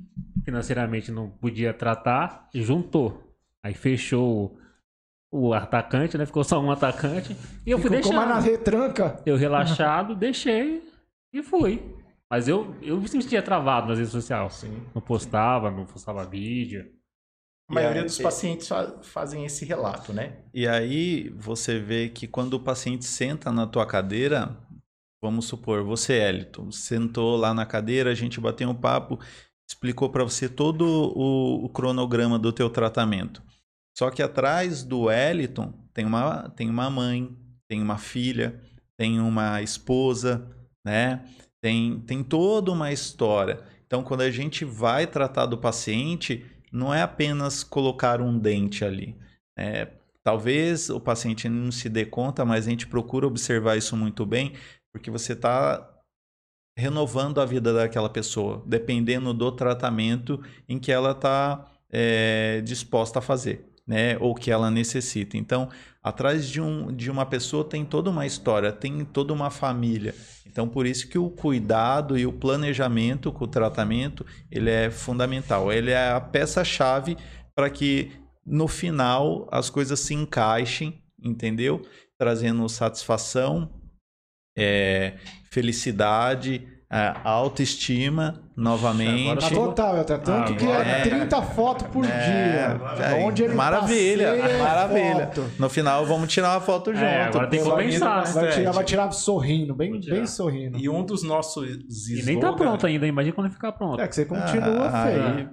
[0.44, 3.34] financeiramente não podia tratar, juntou.
[3.64, 4.56] Aí fechou
[5.32, 6.24] o, atacante, né?
[6.24, 7.36] Ficou só um atacante.
[7.66, 8.50] E eu fui Ficou mais na deixando.
[8.58, 9.22] retranca.
[9.26, 10.82] Eu relaxado, deixei
[11.32, 11.82] e fui.
[12.30, 14.52] Mas eu, eu me sentia travado nas redes sociais.
[14.54, 14.82] Sim.
[14.94, 16.90] Não postava, não postava vídeo.
[17.70, 20.38] A maioria aí- dos pacientes fa- fazem esse relato, né?
[20.52, 24.56] E aí você vê que quando o paciente senta na tua cadeira,
[25.22, 29.18] vamos supor, você, Elton, sentou lá na cadeira, a gente bateu um papo,
[29.68, 30.82] explicou para você todo
[31.14, 33.42] o, o cronograma do teu tratamento.
[33.96, 37.36] Só que atrás do Eliton tem uma, tem uma mãe,
[37.68, 38.60] tem uma filha,
[38.96, 40.48] tem uma esposa,
[40.84, 41.22] né?
[41.60, 43.62] Tem, tem toda uma história.
[43.86, 49.16] Então, quando a gente vai tratar do paciente, não é apenas colocar um dente ali.
[49.56, 49.88] É,
[50.22, 54.52] talvez o paciente não se dê conta, mas a gente procura observar isso muito bem,
[54.92, 55.98] porque você está
[56.76, 63.22] renovando a vida daquela pessoa, dependendo do tratamento em que ela está é, disposta a
[63.22, 64.16] fazer, né?
[64.18, 65.36] Ou que ela necessita.
[65.36, 65.68] Então,
[66.08, 70.14] atrás de, um, de uma pessoa tem toda uma história, tem toda uma família.
[70.46, 75.72] Então, por isso que o cuidado e o planejamento com o tratamento, ele é fundamental.
[75.72, 77.16] Ele é a peça-chave
[77.54, 78.12] para que
[78.44, 81.82] no final as coisas se encaixem, entendeu?
[82.18, 83.70] Trazendo satisfação,
[84.56, 85.18] é,
[85.50, 89.40] felicidade, é, autoestima novamente.
[89.40, 93.04] Tá total, até tanto que é 30 fotos por É, dia.
[93.04, 95.26] é, Onde ele maravilha, é maravilha.
[95.26, 95.44] foto.
[95.58, 97.04] No final vamos tirar uma foto junto.
[97.04, 98.24] É, agora tem que Vai compensar.
[98.24, 100.78] tirar- Vai tirar, vai tirar sorrindo, bem, bem sorrindo.
[100.78, 101.68] E um dos nossos
[102.10, 104.00] E nem tá pronto ainda, imagina quando ficar pronto.
[104.00, 105.22] É que você continua Ah, feio.
[105.26, 105.48] aí,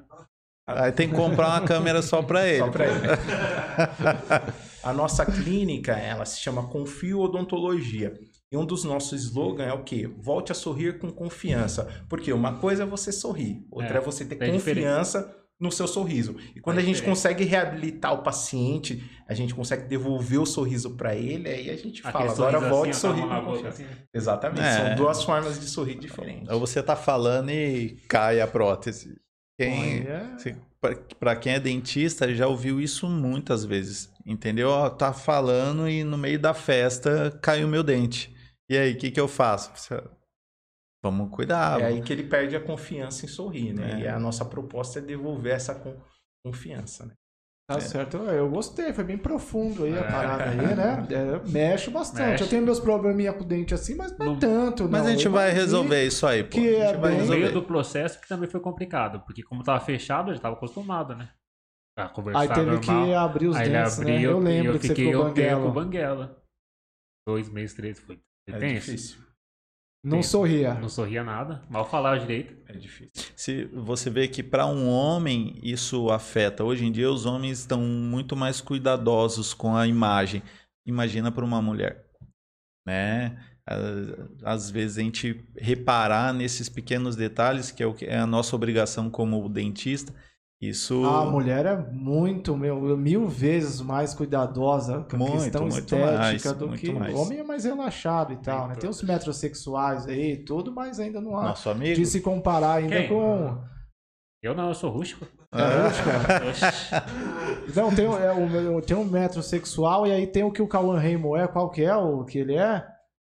[0.85, 2.59] aí tem que comprar uma câmera só para ele.
[2.59, 2.97] Só pra ele.
[4.83, 8.13] A nossa clínica, ela se chama Confio Odontologia.
[8.55, 10.07] E um dos nossos slogans é o quê?
[10.17, 11.87] Volte a sorrir com confiança.
[12.07, 15.87] Porque uma coisa é você sorrir, outra é, É, você ter é confiança no seu
[15.87, 16.35] sorriso.
[16.55, 17.15] E quando É a gente diferente.
[17.17, 22.01] consegue reabilitar o paciente, a gente consegue devolver o sorriso para ele, aí a gente
[22.01, 23.83] fala, Aquele agora volte a assim, ó, sorrir com confiança.
[23.83, 23.85] assim.
[24.13, 24.71] Exatamente, É.
[24.87, 26.49] são duas formas de sorrir diferentes.
[26.49, 29.15] Ou você tá falando e cai a prótese.
[29.57, 30.05] Quem,
[31.19, 34.67] para quem é dentista já ouviu isso muitas vezes, entendeu?
[34.69, 38.34] Ó, tá falando e no meio da festa caiu meu dente.
[38.69, 39.71] E aí, o que que eu faço?
[39.75, 40.03] Você-
[41.03, 41.79] Vamos cuidar.
[41.81, 43.91] É aí que ele perde a confiança em sorrir, né?
[43.91, 43.99] É.
[44.03, 46.01] E a nossa proposta é devolver essa con-
[46.43, 47.13] confiança, né?
[47.69, 48.17] Tá certo.
[48.17, 50.11] Eu gostei, foi bem profundo aí a É.
[50.11, 50.65] parada aí, né?
[51.45, 52.29] É, mexe bastante.
[52.31, 52.43] Mexe.
[52.43, 55.07] Eu tenho meus probleminha com o dente assim, mas não é Não- tanto, Mas não.
[55.09, 56.49] a gente Eu vai resolver isso aí, pô.
[56.49, 57.39] que a gente é vai bem- No resolver.
[57.41, 61.15] meio do processo que também foi complicado, porque como tava fechado, eu já tava acostumado,
[61.15, 61.31] né?
[61.97, 63.05] A conversar Aí teve normal.
[63.05, 64.03] que abrir os Aí dentes, né?
[64.15, 65.71] abriu Eu e lembro eu que você fiquei ficou um tempo banguela.
[66.25, 66.43] banguela.
[67.27, 68.19] Dois meses, três, foi.
[68.47, 69.25] É difícil.
[70.05, 70.75] Não sorria.
[70.75, 72.55] Não sorria nada, mal falava direito.
[72.67, 73.31] É difícil.
[73.35, 76.63] Se você vê que para um homem isso afeta.
[76.63, 80.43] Hoje em dia os homens estão muito mais cuidadosos com a imagem.
[80.85, 82.05] Imagina para uma mulher,
[82.85, 83.43] né?
[84.43, 89.09] Às vezes a gente reparar nesses pequenos detalhes que é que é a nossa obrigação
[89.09, 90.13] como dentista.
[90.61, 95.77] Isso A mulher é muito, meu, mil vezes mais cuidadosa com a Muito, questão muito
[95.77, 97.13] estética mais, do que mais.
[97.13, 98.75] o homem é mais relaxado e tal, né?
[98.75, 101.95] Tem os metrosexuais aí e tudo, mas ainda não há nosso amigo.
[101.95, 103.09] de se comparar ainda Quem?
[103.09, 103.57] com...
[104.41, 105.25] Eu não, eu sou rústico.
[105.51, 105.89] Ah,
[106.49, 107.75] Oxi.
[107.75, 111.41] Não, tem, é, o, tem um metrosexual e aí tem o que o Cauã Raymond
[111.41, 112.85] é, qual que é o que ele é?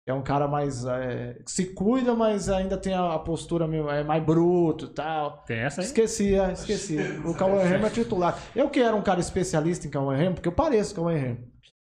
[0.07, 0.85] É um cara mais...
[0.85, 4.89] é, que se cuida, mas ainda tem a, a postura meio, é mais bruto e
[4.89, 5.43] tal.
[5.47, 5.87] Tem essa aí?
[5.87, 6.97] Esqueci, é, esqueci.
[7.25, 8.37] O Cauã Raymond é titular.
[8.55, 11.43] Eu que era um cara especialista em Cauã Raymond, porque eu pareço Cauã Raymond.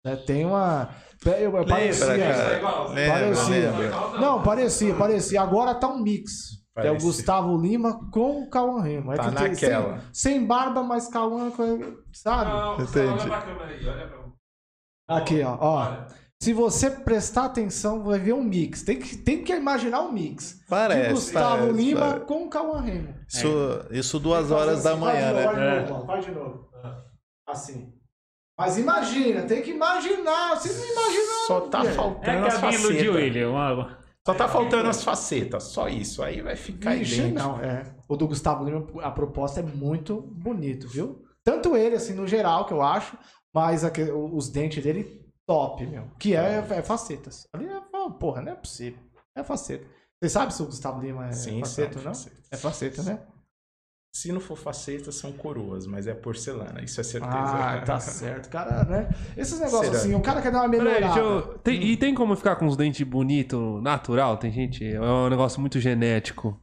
[0.04, 0.90] Né, tem uma...
[1.24, 2.60] Eu, eu Lembra, parecia, cara?
[2.88, 3.70] Parecia.
[3.70, 4.18] lembra.
[4.18, 5.40] Não, parecia, parecia.
[5.40, 6.60] Agora tá um mix.
[6.76, 6.98] É o.
[6.98, 9.12] Gustavo Lima com o Cauã Raymond.
[9.12, 10.00] É Tá que tem- naquela.
[10.12, 12.50] Sem, sem barba, mas Cauã, com- sabe?
[12.50, 13.12] Não, Entendi.
[13.12, 15.16] Gustavo, olha pra câmera aí, olha pra...
[15.16, 15.56] Aqui, ó.
[15.60, 15.80] ó.
[15.82, 16.06] Olha.
[16.42, 18.82] Se você prestar atenção, vai ver um mix.
[18.82, 20.58] Tem que, tem que imaginar um mix.
[20.58, 21.10] de Parece.
[21.12, 22.26] Gustavo parece, Lima parece.
[22.26, 23.14] com o Cauã Raymond.
[23.28, 23.48] Isso,
[23.92, 25.44] isso duas horas da Faz manhã, de né?
[25.44, 26.68] Faz de novo, ó, faz de novo.
[27.46, 27.92] Assim.
[28.58, 30.56] Mas imagina, tem que imaginar.
[30.56, 31.46] Vocês não imaginam.
[31.46, 31.90] Só tá velho.
[31.92, 33.22] É faltando que as iludiu facetas.
[33.36, 33.44] ele.
[33.44, 33.98] Uma...
[34.26, 36.24] Só tá faltando as facetas, só isso.
[36.24, 37.38] Aí vai ficar Vixe, idêntico.
[37.38, 37.94] não, é.
[38.08, 41.22] O do Gustavo Lima, a proposta é muito bonito, viu?
[41.44, 43.16] Tanto ele, assim, no geral, que eu acho,
[43.54, 46.08] mas aque- os dentes dele, top, meu.
[46.18, 47.46] Que é, é facetas.
[47.54, 47.80] Ali é,
[48.18, 48.98] porra, não é possível.
[49.36, 49.84] É faceta.
[50.22, 52.14] Você sabe se o Gustavo Lima é Sim, faceta ou não?
[52.14, 52.48] facetas.
[52.50, 53.20] É faceta, né?
[54.14, 57.32] Se não for facetas, são coroas, mas é porcelana, isso é certeza.
[57.34, 58.50] Ah, tá certo.
[58.50, 59.08] Cara, né?
[59.36, 59.98] Esses negócios Será?
[59.98, 61.18] assim, o cara quer dar uma melhorada.
[61.18, 64.36] eu- tem- E tem como ficar com os dentes bonitos, natural?
[64.36, 64.84] Tem gente.
[64.86, 66.60] É um negócio muito genético.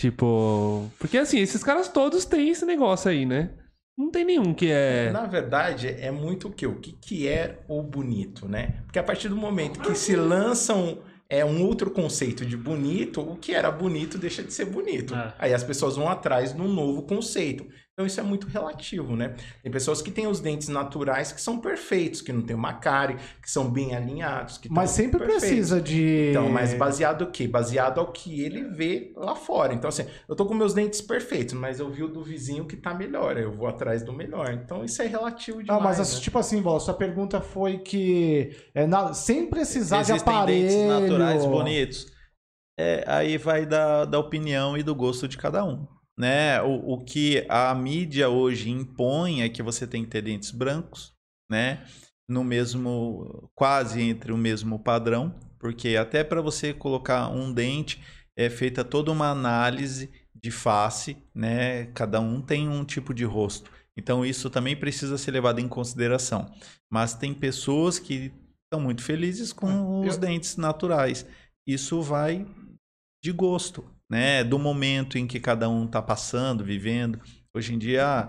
[0.00, 0.90] Tipo.
[0.98, 3.54] Porque assim, esses caras todos têm esse negócio aí, né?
[3.96, 5.10] Não tem nenhum que é.
[5.12, 6.66] Na verdade, é muito o que?
[6.66, 8.82] O que, que é o bonito, né?
[8.84, 13.36] Porque a partir do momento que se lançam é um outro conceito de bonito, o
[13.36, 15.14] que era bonito deixa de ser bonito.
[15.14, 15.34] É.
[15.38, 17.66] Aí as pessoas vão atrás de um novo conceito.
[17.94, 19.36] Então isso é muito relativo, né?
[19.62, 23.16] Tem pessoas que têm os dentes naturais que são perfeitos, que não tem uma cárie,
[23.42, 25.42] que são bem alinhados, que Mas sempre perfeitos.
[25.42, 26.28] precisa de.
[26.30, 27.46] Então, mas baseado o quê?
[27.46, 29.74] Baseado ao que ele vê lá fora.
[29.74, 32.78] Então, assim, eu tô com meus dentes perfeitos, mas eu vi o do vizinho que
[32.78, 33.36] tá melhor.
[33.36, 34.50] Eu vou atrás do melhor.
[34.54, 35.82] Então, isso é relativo Não, demais.
[35.82, 36.22] mas assim, né?
[36.22, 40.62] tipo assim, Bola, sua pergunta foi que é, na- sem precisar de Existem aparelho.
[40.66, 42.06] dentes naturais bonitos.
[42.78, 45.86] é, aí vai da, da opinião e do gosto de cada um.
[46.18, 46.60] Né?
[46.62, 51.12] O, o que a mídia hoje impõe é que você tem que ter dentes brancos,
[51.50, 51.84] né?
[52.28, 58.00] No mesmo, quase entre o mesmo padrão, porque até para você colocar um dente
[58.36, 61.86] é feita toda uma análise de face, né?
[61.86, 63.70] Cada um tem um tipo de rosto.
[63.96, 66.50] Então isso também precisa ser levado em consideração.
[66.90, 68.32] Mas tem pessoas que
[68.64, 71.26] estão muito felizes com os Eu- dentes naturais.
[71.66, 72.46] Isso vai
[73.22, 74.44] de gosto, né?
[74.44, 77.18] Do momento em que cada um está passando, vivendo.
[77.56, 78.28] Hoje em dia,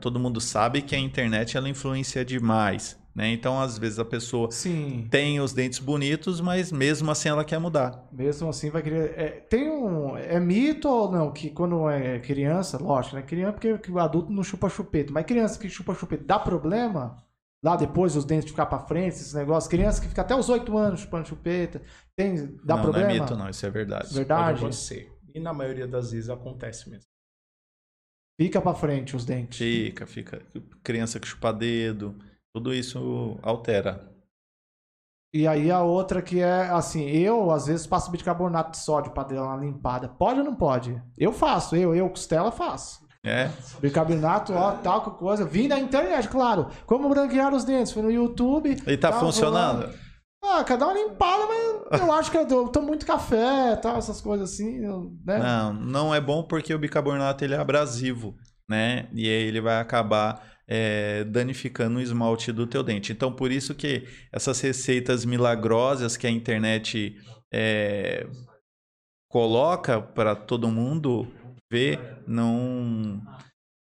[0.00, 3.32] todo mundo sabe que a internet ela influencia demais, né?
[3.32, 5.08] Então, às vezes a pessoa Sim.
[5.10, 8.06] tem os dentes bonitos, mas mesmo assim ela quer mudar.
[8.12, 9.14] Mesmo assim vai querer.
[9.16, 10.14] é, tem um.
[10.14, 11.32] É mito ou não?
[11.32, 13.22] Que quando é criança, lógico, né?
[13.22, 15.10] Criança porque que o adulto não chupa chupeta.
[15.10, 17.16] Mas criança que chupa chupeta dá problema?
[17.62, 19.68] Lá depois os dentes ficar pra frente, esses negócios.
[19.68, 21.82] Criança que fica até os 8 anos chupando chupeta.
[22.16, 23.08] Tem, dá não, problema?
[23.08, 24.14] não é mito, não, isso é verdade.
[24.14, 24.44] Verdade.
[24.44, 25.12] Pode acontecer.
[25.34, 27.08] E na maioria das vezes acontece mesmo.
[28.40, 29.58] Fica pra frente os dentes.
[29.58, 30.40] Fica, fica.
[30.84, 32.16] Criança que chupa dedo,
[32.54, 34.08] tudo isso altera.
[35.34, 39.24] E aí a outra que é assim, eu às vezes passo bicarbonato de sódio pra
[39.24, 40.08] dar uma limpada.
[40.08, 41.02] Pode ou não pode?
[41.18, 43.07] Eu faço, eu, eu, costela faço.
[43.28, 43.50] É,
[43.80, 45.44] Bicarbonato, ó, tal que coisa.
[45.44, 46.68] Vim da internet, claro.
[46.86, 47.92] Como branquear os dentes?
[47.92, 48.76] Fui no YouTube.
[48.86, 49.86] e tá tal, funcionando?
[49.86, 49.92] lá.
[50.44, 54.20] Ah, dar uma limpada, mas eu acho que eu dou- tomo muito café, tal, essas
[54.20, 55.38] coisas assim, eu- né?
[55.38, 58.36] Não, não é bom porque o bicarbonato ele é abrasivo,
[58.68, 59.08] né?
[59.12, 63.10] E aí ele vai acabar é, danificando o esmalte do teu dente.
[63.10, 67.16] Então, por isso que essas receitas milagrosas que a internet
[67.52, 68.26] é,
[69.28, 71.26] coloca para todo mundo
[71.70, 73.20] ver, não,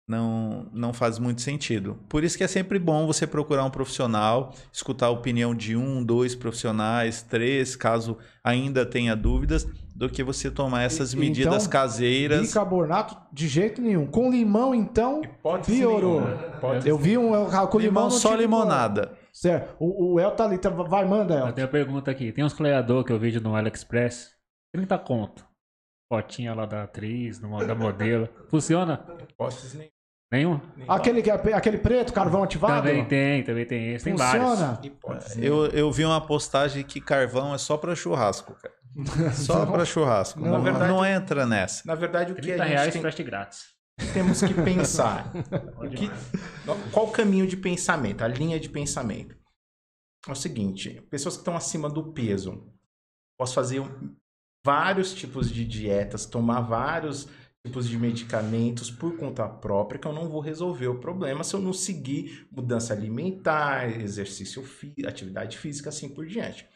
[0.08, 1.98] não, não faz muito sentido.
[2.10, 6.04] Por isso que é sempre bom você procurar um profissional, escutar a opinião de um,
[6.04, 9.66] dois profissionais, três, caso ainda tenha dúvidas,
[9.96, 12.48] do que você tomar essas E- medidas então, caseiras.
[12.48, 14.08] Bicarbonato de jeito nenhum.
[14.08, 16.22] Com limão, então, Hipótese piorou.
[16.22, 16.48] nenhuma.
[16.58, 18.06] Hipótese Eu vi um eu- com limão.
[18.06, 19.16] Limão só limonada.
[19.32, 19.76] Certo.
[19.80, 21.54] O, o El tá ali, tá- vai, manda, Eu El.
[21.54, 22.32] tenho uma pergunta aqui.
[22.32, 24.32] Tem uns clareador que eu vejo no AliExpress.
[24.74, 25.46] 30 conto.
[26.22, 28.30] Fotinha lá da atriz, da modelo.
[28.50, 29.04] Funciona?
[29.30, 29.92] Hipótese nenhuma.
[30.32, 30.60] Nenhum?
[30.88, 32.88] Aquele, que é- aquele preto, carvão ativado?
[32.88, 34.06] Também tem, também tem esse.
[34.06, 34.46] Tem vários.
[34.48, 34.80] Funciona?
[34.84, 35.66] Hipótese nenhuma.
[35.68, 38.74] Eu, eu vi uma postagem que carvão é só para churrasco, cara.
[39.34, 40.40] Só para churrasco.
[40.40, 41.82] Não, verdade- não entra nessa.
[41.84, 43.64] Na verdade, o que 30 a gente reais tem, frete grátis.
[44.14, 45.32] temos que pensar?
[45.98, 46.12] Que-
[46.92, 48.24] qual o caminho de pensamento?
[48.24, 49.36] A linha de pensamento.
[50.28, 52.72] É o seguinte: pessoas que estão acima do peso.
[53.36, 54.16] Posso fazer um-
[54.66, 57.28] vários tipos de dietas, tomar vários
[57.66, 61.62] tipos de medicamentos por conta própria, que eu não vou resolver o problema se eu
[61.62, 64.64] não seguir mudança alimentar, exercício
[65.06, 66.68] atividade física, assim por diante.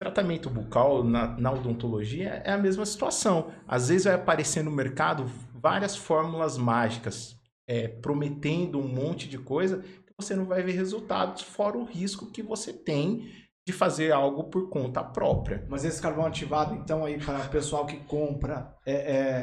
[0.00, 3.52] Tratamento bucal na, na odontologia é a mesma situação.
[3.66, 5.24] Às vezes vai aparecer no mercado
[5.54, 11.42] várias fórmulas mágicas, é, prometendo um monte de coisa que você não vai ver resultados,
[11.42, 15.64] fora o risco que você tem de fazer algo por conta própria.
[15.70, 18.92] Mas esse carvão ativado, então, aí, para o pessoal que compra, é,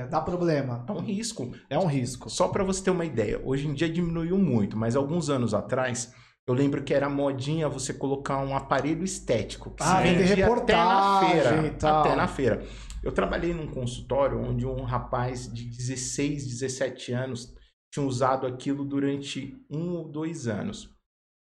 [0.02, 0.86] é- dá problema.
[0.88, 1.52] É um risco.
[1.70, 2.30] É um risco.
[2.30, 6.14] Só para você ter uma ideia, hoje em dia diminuiu muito, mas alguns anos atrás,
[6.46, 9.72] eu lembro que era modinha você colocar um aparelho estético.
[9.72, 12.00] Que Ah, vender vendia até na reportagem feira.
[12.00, 12.64] Até na feira.
[13.04, 17.52] Eu trabalhei num consultório onde um rapaz de 16, 17 anos
[17.92, 20.92] tinha usado aquilo durante um ou dois anos.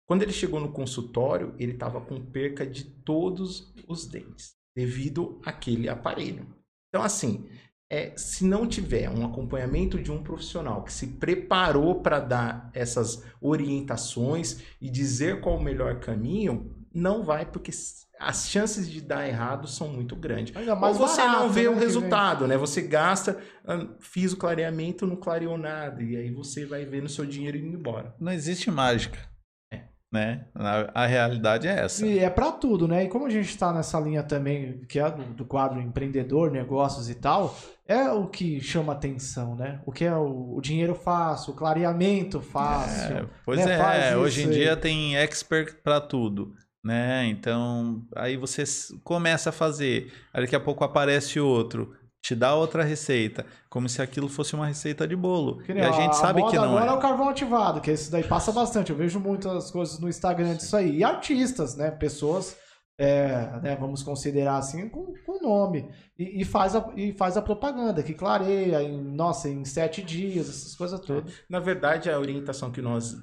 [0.07, 5.89] Quando ele chegou no consultório, ele estava com perca de todos os dentes, devido àquele
[5.89, 6.47] aparelho.
[6.89, 7.45] Então, assim,
[7.89, 13.21] é, se não tiver um acompanhamento de um profissional que se preparou para dar essas
[13.41, 17.71] orientações e dizer qual o melhor caminho, não vai, porque
[18.19, 20.55] as chances de dar errado são muito grandes.
[20.55, 22.57] Ainda mais Ou você não barato, vê né, o resultado, né?
[22.57, 27.25] Você gasta, ah, fiz o clareamento, não clareou nada, e aí você vai vendo seu
[27.25, 28.15] dinheiro indo embora.
[28.19, 29.19] Não existe mágica.
[30.11, 30.45] Né?
[30.55, 32.05] A, a realidade é essa.
[32.05, 33.03] E é pra tudo, né?
[33.03, 37.09] E como a gente tá nessa linha também, que é do, do quadro empreendedor, negócios
[37.09, 39.81] e tal, é o que chama atenção, né?
[39.85, 43.17] O que é o, o dinheiro fácil, o clareamento fácil.
[43.17, 43.77] É, pois né?
[43.77, 44.53] Faz é, isso hoje em aí.
[44.53, 46.53] dia tem expert para tudo,
[46.83, 47.25] né?
[47.25, 48.63] Então, aí você
[49.03, 51.93] começa a fazer, aí daqui a pouco aparece outro,
[52.27, 55.59] te dá outra receita, como se aquilo fosse uma receita de bolo.
[55.59, 56.89] Que E a gente sabe moda que não agora é.
[56.89, 56.91] é.
[56.91, 58.91] o carvão ativado, que esse daí passa bastante.
[58.91, 60.97] Eu vejo muitas coisas no Instagram disso aí.
[60.97, 61.89] E artistas, né?
[61.89, 62.57] Pessoas,
[62.99, 65.89] é, né, vamos considerar assim, com, com nome.
[66.19, 70.49] E, e faz a, e faz a propaganda, que clareia, em, nossa, em sete dias,
[70.49, 71.33] essas coisas todas.
[71.49, 73.15] Na verdade, a orientação que nós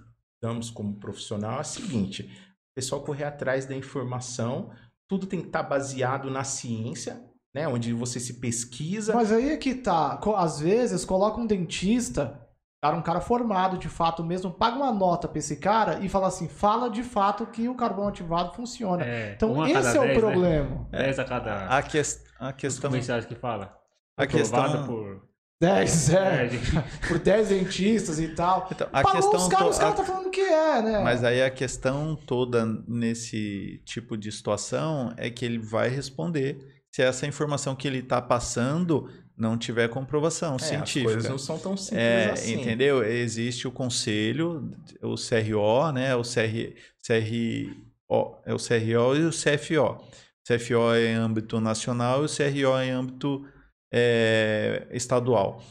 [0.43, 4.71] damos como profissional é a seguinte: o pessoal correr atrás da informação,
[5.07, 7.23] tudo tem que estar baseado na ciência,
[7.55, 7.69] né?
[7.69, 9.15] Onde você se pesquisa.
[9.15, 10.19] Mas aí é que tá.
[10.37, 12.41] Às vezes coloca um dentista,
[12.83, 16.27] cara, um cara formado de fato mesmo, paga uma nota pra esse cara e fala
[16.29, 19.05] assim, fala de fato que o carvão ativado funciona.
[19.05, 20.15] É, Então esse é o 10, né?
[20.19, 20.89] problema.
[20.93, 22.91] 10 a cada A, ques- a questão.
[22.91, 23.75] comerciais que fala.
[24.17, 24.87] A questão.
[24.87, 25.23] por
[25.61, 26.49] 10, é, É,
[27.09, 28.69] por 10 dentistas e tal.
[28.71, 31.03] Então, a Pagou questão os caras, to- os caras a- tá falando que é, né?
[31.03, 37.03] Mas aí a questão toda nesse tipo de situação é que ele vai responder se
[37.03, 41.13] essa informação que ele está passando não tiver comprovação É, as científica.
[41.13, 42.55] coisas não são tão simples É, assim.
[42.55, 43.03] entendeu?
[43.03, 44.71] Existe o conselho,
[45.03, 46.15] o CRO, né?
[46.15, 46.73] O CR,
[47.05, 49.97] CRO, é o CRO e o CFO.
[49.99, 53.45] O CFO é em âmbito nacional e o CRO é em âmbito
[53.93, 55.65] é, estadual.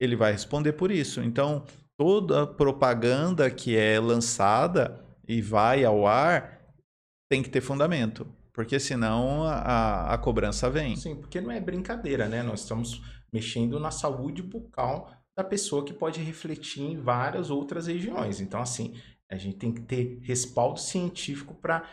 [0.00, 1.20] Ele vai responder por isso.
[1.20, 1.64] Então,
[1.98, 6.60] toda propaganda que é lançada e vai ao ar
[7.28, 8.24] tem que ter fundamento,
[8.58, 10.96] porque senão a, a cobrança vem.
[10.96, 12.42] Sim, porque não é brincadeira, né?
[12.42, 13.00] Nós estamos
[13.32, 18.40] mexendo na saúde bucal da pessoa que pode refletir em várias outras regiões.
[18.40, 18.96] Então, assim,
[19.30, 21.84] a gente tem que ter respaldo científico para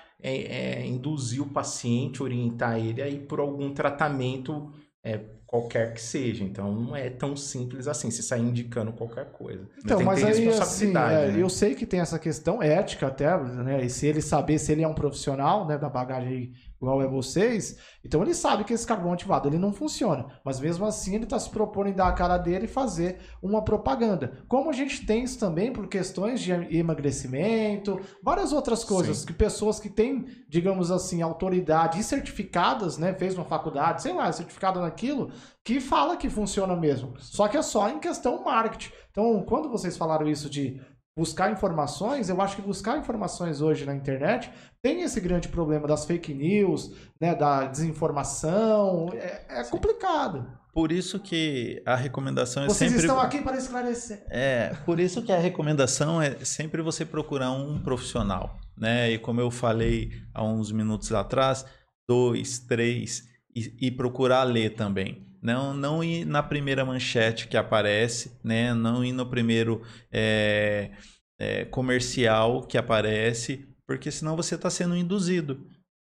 [0.83, 5.19] induzir o paciente, orientar ele a ir por algum tratamento é,
[5.55, 6.43] qualquer que seja.
[6.43, 9.61] Então, não é tão simples assim, você sair indicando qualquer coisa.
[9.77, 11.41] Então, tem que mas ter aí, assim, responsabilidade, é, né?
[11.41, 13.85] eu sei que tem essa questão ética até, né?
[13.85, 16.53] E se ele saber se ele é um profissional, né, da bagagem
[16.85, 20.27] igual é vocês, então ele sabe que esse carvão ativado ele não funciona.
[20.43, 23.63] Mas mesmo assim ele está se propondo em dar a cara dele e fazer uma
[23.63, 24.43] propaganda.
[24.47, 29.25] Como a gente tem isso também por questões de emagrecimento, várias outras coisas Sim.
[29.25, 34.31] que pessoas que têm, digamos assim, autoridade e certificadas, né, fez uma faculdade, sei lá,
[34.31, 35.31] certificado naquilo,
[35.63, 37.13] que fala que funciona mesmo.
[37.19, 38.91] Só que é só em questão marketing.
[39.09, 40.79] Então, quando vocês falaram isso de
[41.17, 44.51] buscar informações, eu acho que buscar informações hoje na internet
[44.81, 50.45] tem esse grande problema das fake news, né, da desinformação, é, é complicado.
[50.73, 54.25] Por isso que a recomendação é Vocês sempre estão aqui para esclarecer.
[54.29, 59.09] É, por isso que a recomendação é sempre você procurar um profissional, né?
[59.09, 61.65] E como eu falei há uns minutos atrás,
[62.09, 63.23] dois, três,
[63.55, 65.25] e, e procurar ler também.
[65.45, 68.73] Não, não ir na primeira manchete que aparece, né?
[68.73, 70.91] Não ir no primeiro é,
[71.39, 75.67] é, comercial que aparece, porque senão você está sendo induzido.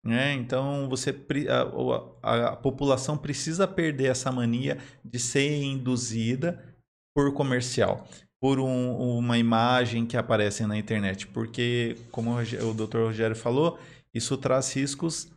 [0.06, 0.34] Né?
[0.34, 1.16] Então você
[1.50, 6.76] a, a- a população precisa perder essa mania de ser induzida
[7.16, 8.08] por comercial,
[8.40, 13.00] por um- uma imagem que aparece na internet, porque como o Dr.
[13.00, 13.80] Rogério falou,
[14.14, 15.32] isso traz riscos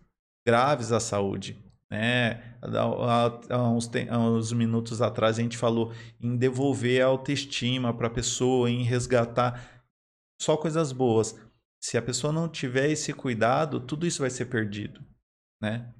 [0.47, 1.57] graves à saúde.
[1.91, 2.59] Né?
[2.63, 8.11] Há, uns, há uns minutos atrás a gente falou em devolver a autoestima para a
[8.11, 9.85] pessoa, em resgatar
[10.41, 11.39] só coisas boas.
[11.81, 15.01] Se a pessoa não tiver esse cuidado, tudo isso vai ser perdido,
[15.61, 15.95] né?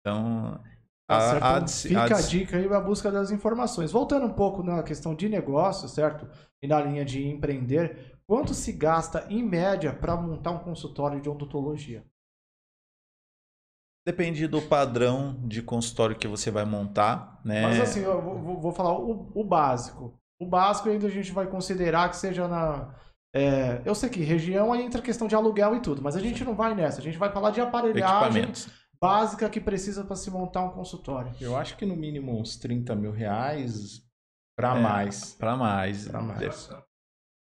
[0.00, 0.62] Então,
[1.08, 3.92] Tá Então, de se- Fica a se- dica aí a busca das informações.
[3.92, 6.26] Voltando um pouco na questão de negócio, certo?
[6.62, 11.28] E na linha de empreender, quanto se gasta em média para montar um consultório de
[11.28, 12.04] odontologia?
[14.04, 17.62] Depende do padrão de consultório que você vai montar, né?
[17.62, 20.18] Mas assim, eu vou, vou- falar o, o básico.
[20.40, 22.92] O básico ainda a gente vai considerar que seja na.
[23.34, 26.20] é, eu sei que região aí entra a questão de aluguel e tudo, mas a
[26.20, 27.00] gente não vai nessa.
[27.00, 28.50] A gente vai falar de aparelhagem
[29.00, 31.32] básica que precisa para se montar um consultório.
[31.40, 34.02] Eu acho que no mínimo uns 30 mil reais
[34.56, 35.34] para É, mais.
[35.34, 36.08] Para mais.
[36.08, 36.70] Pra mais.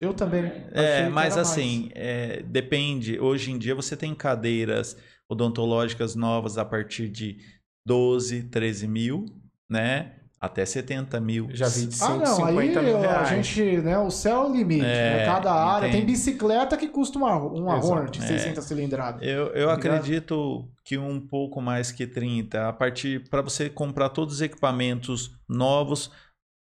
[0.01, 0.45] Eu também.
[0.71, 3.19] É, achei que mas era assim, é, depende.
[3.19, 4.97] Hoje em dia você tem cadeiras
[5.29, 7.37] odontológicas novas a partir de
[7.85, 9.25] 12, 13 mil,
[9.69, 10.15] né?
[10.41, 11.49] Até 70 mil.
[11.51, 13.29] Já vi de Ah, não, aí 150 mil a reais.
[13.45, 15.25] gente, né, o céu é o limite, É, né?
[15.25, 16.05] Cada área entende.
[16.05, 17.93] tem bicicleta que custa uma, uma Exato.
[17.93, 18.25] Hornet, É.
[18.25, 19.21] 600 cilindradas.
[19.21, 19.95] Eu, eu Tá ligado?
[19.95, 25.29] acredito que um pouco mais que 30, a partir para você comprar todos os equipamentos
[25.47, 26.09] novos,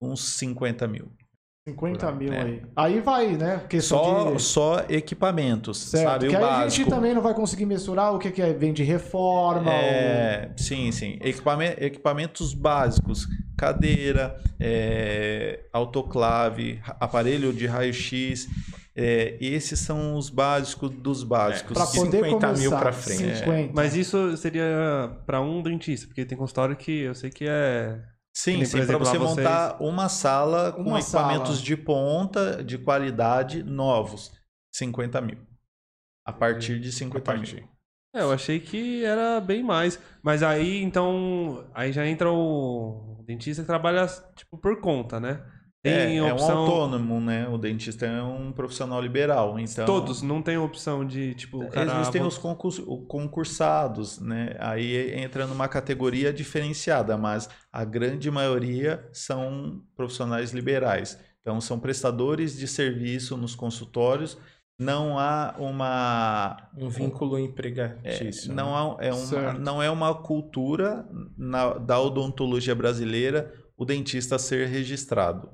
[0.01, 1.09] uns 50 mil.
[1.72, 2.41] 50 mil É.
[2.41, 2.61] aí.
[2.76, 3.61] Aí vai, né?
[3.69, 4.41] Questão Só, de...
[4.41, 6.28] só equipamentos, Certo, sabe?
[6.28, 6.69] que o aí a básico.
[6.84, 9.72] gente também não vai conseguir mensurar o que, que é, vem de reforma.
[9.74, 11.17] É, sim, sim.
[11.22, 18.47] Equipame- equipamentos básicos, cadeira, é, autoclave, aparelho de raio-x.
[18.93, 21.72] é, esses são os básicos dos básicos.
[21.78, 22.80] Para de Que- poder 50 mil começar.
[22.80, 23.38] pra frente.
[23.38, 23.72] 50.
[23.74, 27.97] Mas isso seria pra um dentista, porque tem consultório que eu sei que é.
[28.34, 31.61] Sim, nem, sim, para você vocês- montar uma sala com Uma equipamentos sala.
[31.61, 34.32] de ponta, de qualidade, novos.
[34.73, 35.38] 50 mil.
[36.25, 37.67] A partir de 50 mil.
[38.15, 39.99] É, eu achei que era bem mais.
[40.23, 41.69] Mas aí, então.
[41.73, 44.05] Aí já entra o dentista que trabalha,
[44.36, 45.45] tipo, por conta, né?
[45.84, 46.57] É, Tem é um opção.
[46.59, 47.47] autônomo, né?
[47.47, 49.57] O dentista é um profissional liberal.
[49.59, 51.91] Então, Todos, não tem opção de, tipo, o cara.
[51.99, 54.55] Existem os concurs- o- concursados, né?
[54.59, 61.17] Aí entra numa categoria diferenciada, mas a grande maioria são profissionais liberais.
[61.41, 64.38] Então, são prestadores de serviço nos consultórios.
[64.79, 68.53] Não há uma Um vínculo empregatício.
[68.53, 69.59] não, há, é uma, Certo.
[69.59, 75.49] não é uma cultura na- da odontologia brasileira o dentista ser registrado.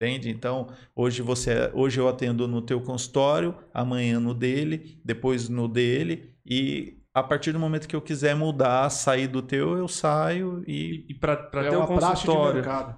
[0.00, 0.28] Entende?
[0.30, 6.34] Então, hoje você hoje eu atendo no teu consultório, amanhã no dele, depois no dele
[6.44, 11.06] e a partir do momento que eu quiser mudar, sair do teu, eu saio e
[11.08, 12.96] E pra, pra é ter o uma praxe de consultório, mercado.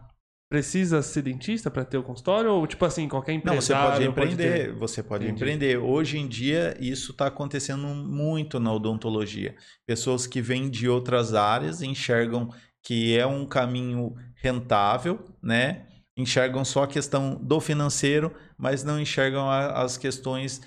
[0.51, 2.53] precisa ser dentista pra ter o consultório?
[2.53, 4.63] Ou, tipo assim, qualquer Não, você empresário pode ter?
[4.65, 5.31] empreender, você pode Entendi.
[5.31, 5.77] empreender.
[5.79, 9.57] Hoje em dia, isso está acontecendo muito na odontologia.
[9.87, 12.51] Pessoas que vêm de outras áreas enxergam
[12.83, 15.88] que é um caminho rentável, né?
[16.19, 20.61] Enxergam só a questão do financeiro, mas não enxergam a- as questões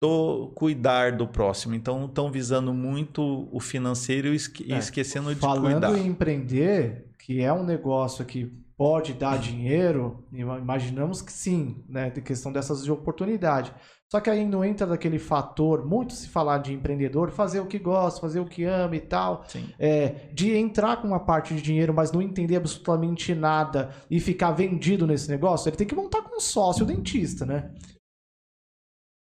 [0.00, 1.74] do cuidar do próximo.
[1.74, 5.98] Então, estão visando muito o financeiro e esque- É, esquecendo de Falando cuidar.
[5.98, 8.46] em empreender, que é um negócio que
[8.76, 12.10] pode dar dinheiro, ima- imaginamos que sim, né?
[12.10, 13.72] De questão dessas de oportunidade.
[14.12, 17.78] Só que aí não entra daquele fator, muito se falar de empreendedor, fazer o que
[17.78, 19.46] gosta, fazer o que ama e tal.
[19.78, 24.50] É, de entrar com uma parte de dinheiro, mas não entender absolutamente nada e ficar
[24.50, 27.70] vendido nesse negócio, ele tem que montar com um sócio dentista, né?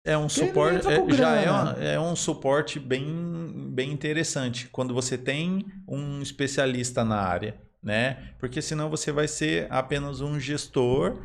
[0.06, 3.04] É um Porque suporte, é, já é, é um suporte bem,
[3.74, 8.32] bem interessante quando você tem um especialista na área, né?
[8.40, 11.20] Porque senão você vai ser apenas um gestor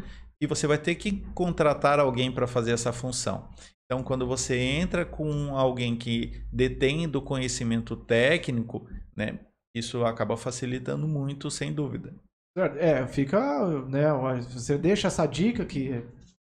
[0.45, 3.49] e você vai ter que contratar alguém para fazer essa função.
[3.85, 9.39] Então, quando você entra com alguém que detém do conhecimento técnico, né?
[9.75, 12.15] Isso acaba facilitando muito, sem dúvida.
[12.79, 13.41] É, fica,
[13.89, 14.05] né,
[14.49, 16.05] você deixa essa dica que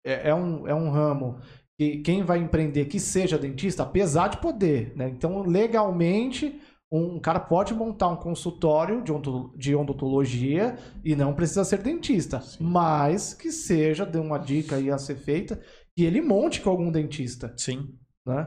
[0.06, 1.40] é, é um, é um ramo
[1.76, 5.08] que quem vai empreender que seja dentista, apesar de poder, né?
[5.08, 6.60] Então, legalmente,
[6.90, 12.42] um cara pode montar um consultório de, onto- de odontologia e não precisa ser dentista,
[12.60, 15.60] mas que seja, dê uma dica aí a ser feita,
[15.96, 17.98] que ele monte com algum dentista, Sim.
[18.26, 18.46] né?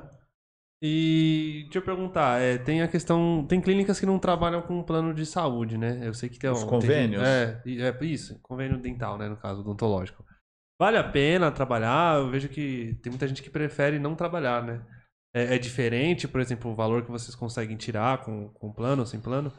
[0.82, 3.46] E deixa eu perguntar, é, tem a questão.
[3.46, 6.08] Tem clínicas que não trabalham com plano de saúde, né?
[6.08, 7.22] Eu sei que tem Os tem convênios?
[7.22, 9.28] gente- é, é, isso, convênio dental, né?
[9.28, 10.24] No caso, odontológico.
[10.80, 12.18] Vale a pena trabalhar?
[12.20, 14.82] Eu vejo que tem muita gente que prefere não trabalhar, né?
[15.34, 19.06] É, é diferente, por exemplo, o valor que vocês conseguem tirar com, com plano ou
[19.06, 19.54] sem plano?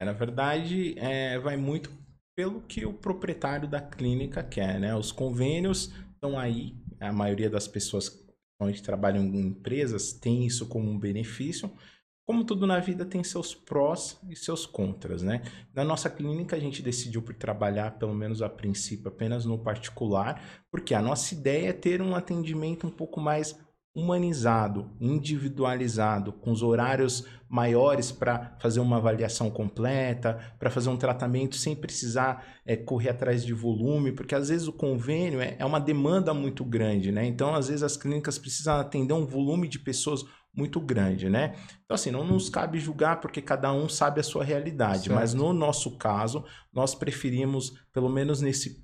[0.00, 1.90] É, Na verdade, é, vai muito
[2.34, 4.94] pelo que o proprietário da clínica quer, né?
[4.96, 10.88] Os convênios estão aí, a maioria das pessoas que trabalham em empresas tem isso como
[10.88, 11.70] um benefício.
[12.24, 15.42] Como tudo na vida tem seus prós e seus contras, né?
[15.74, 20.40] Na nossa clínica a gente decidiu por trabalhar, pelo menos a princípio, apenas no particular,
[20.70, 23.58] porque a nossa ideia é ter um atendimento um pouco mais
[23.94, 31.56] humanizado, individualizado, com os horários maiores para fazer uma avaliação completa, para fazer um tratamento
[31.56, 35.78] sem precisar é, correr atrás de volume, porque às vezes o convênio é, é uma
[35.78, 37.26] demanda muito grande, né?
[37.26, 40.24] Então, às vezes as clínicas precisam atender um volume de pessoas
[40.54, 41.54] muito grande, né?
[41.84, 45.14] Então, assim, não nos cabe julgar porque cada um sabe a sua realidade, Certo.
[45.14, 48.82] mas no nosso caso, nós preferimos, pelo menos nesse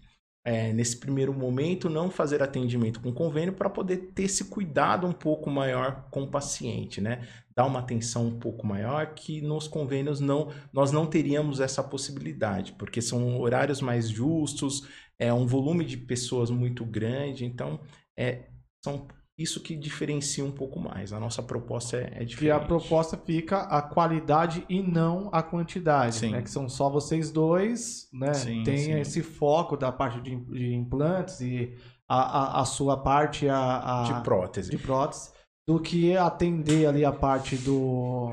[0.49, 5.13] é, nesse primeiro momento, não fazer atendimento com convênio para poder ter esse cuidado um
[5.13, 7.29] pouco maior com o paciente, né?
[7.55, 12.73] Dar uma atenção um pouco maior que nos convênios não, nós não teríamos essa possibilidade,
[12.79, 14.89] porque são horários mais justos,
[15.19, 17.81] é um volume de pessoas muito grande, então
[18.19, 18.47] é
[18.83, 19.07] são
[19.39, 21.13] isso que diferencia um pouco mais.
[21.13, 22.51] A nossa proposta é, é Que diferente.
[22.57, 26.31] a proposta fica a qualidade e não a quantidade, Sim.
[26.33, 26.43] né?
[26.43, 28.35] Que são só vocês dois, né?
[28.35, 28.99] Sim, Tem sim.
[28.99, 31.73] esse foco da parte de, de implantes e
[32.09, 34.71] a, a, a sua parte a, a- de prótese.
[34.71, 35.31] de prótese,
[35.69, 38.33] do que atender ali a parte do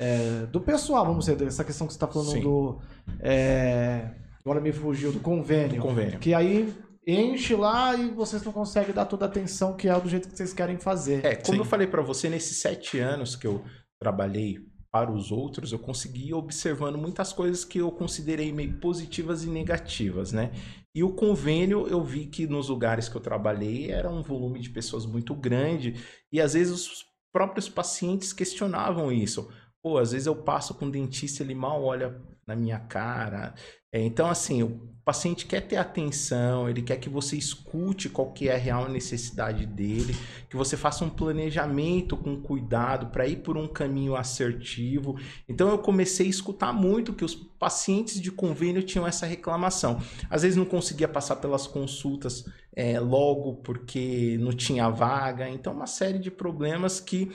[0.00, 2.40] é, do pessoal, vamos dizer, dessa questão que você está falando Sim.
[2.40, 2.80] do
[3.20, 4.10] é,
[4.44, 6.18] agora me fugiu do convênio, Do convênio.
[6.18, 6.72] que aí
[7.06, 10.36] enche lá e vocês não conseguem dar toda a atenção que é do jeito que
[10.36, 11.24] vocês querem fazer.
[11.24, 11.58] É, como Sim.
[11.58, 13.64] eu falei pra você, nesses sete anos que eu
[14.00, 14.58] trabalhei
[14.90, 19.48] para os outros, eu consegui ir observando muitas coisas que eu considerei meio positivas e
[19.48, 20.52] negativas, né?
[20.94, 24.68] E o convênio, eu vi que nos lugares que eu trabalhei era um volume de
[24.68, 25.94] pessoas muito grande
[26.30, 29.50] e às vezes os próprios pacientes questionavam isso.
[29.82, 33.54] Pô, às vezes eu passo com um dentista, ele mal olha na minha cara.
[33.94, 38.48] É, então, assim, o paciente quer ter atenção, ele quer que você escute qual que
[38.48, 40.16] é a real necessidade dele,
[40.48, 45.18] que você faça um planejamento com cuidado para ir por um caminho assertivo.
[45.46, 50.00] Então, eu comecei a escutar muito que os pacientes de convênio tinham essa reclamação.
[50.30, 55.50] Às vezes não conseguia passar pelas consultas é, logo porque não tinha vaga.
[55.50, 57.30] Então, uma série de problemas que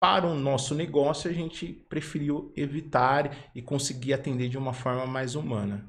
[0.00, 5.34] para o nosso negócio, a gente preferiu evitar e conseguir atender de uma forma mais
[5.34, 5.84] humana.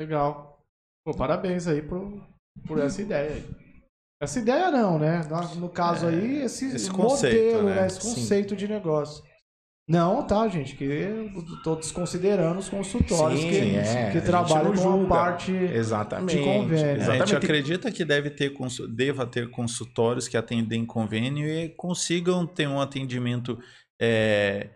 [0.00, 0.64] Legal.
[1.04, 2.22] Pô, parabéns aí por,
[2.66, 3.62] por essa ideia aí.
[4.22, 5.20] Essa ideia não, né?
[5.56, 7.74] No, caso É, aí, esse, esse conceito, modelo, né?
[7.80, 7.86] né?
[7.88, 8.14] Esse Sim.
[8.14, 9.24] conceito de negócio.
[9.92, 11.30] Não, tá, gente, que eu
[11.62, 16.38] tô desconsiderando os consultórios Sim, que, é, que trabalham com a parte Exatamente.
[16.38, 16.84] de convênio.
[16.86, 17.36] A gente Exatamente.
[17.36, 18.54] acredita que deve ter,
[18.88, 23.58] deva ter consultórios que atendem convênio e consigam ter um atendimento
[24.00, 24.70] é,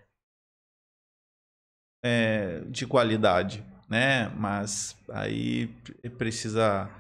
[2.04, 4.30] é, de qualidade, né?
[4.36, 6.90] Mas aí pre- precisa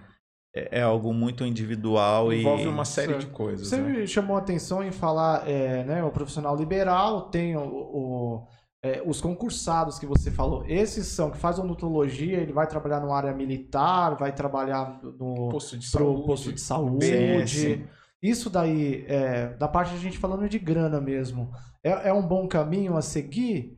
[0.56, 3.26] é, é algo muito individual Envolve e uma série Certo.
[3.26, 3.68] de coisas.
[3.68, 4.00] Você né?
[4.00, 8.46] me chamou a atenção em falar, é, né, o profissional liberal, tem o, o-
[8.82, 10.64] é, os concursados que você falou.
[10.66, 15.76] Esses são, que faz odontologia, ele vai trabalhar numa área militar, vai trabalhar no Posto
[15.76, 16.26] de pro saúde.
[16.26, 16.98] posto de saúde.
[17.06, 17.80] BS.
[18.22, 21.50] Isso daí, é, da parte de a gente falando de grana mesmo,
[21.84, 23.75] é, é um bom caminho a seguir?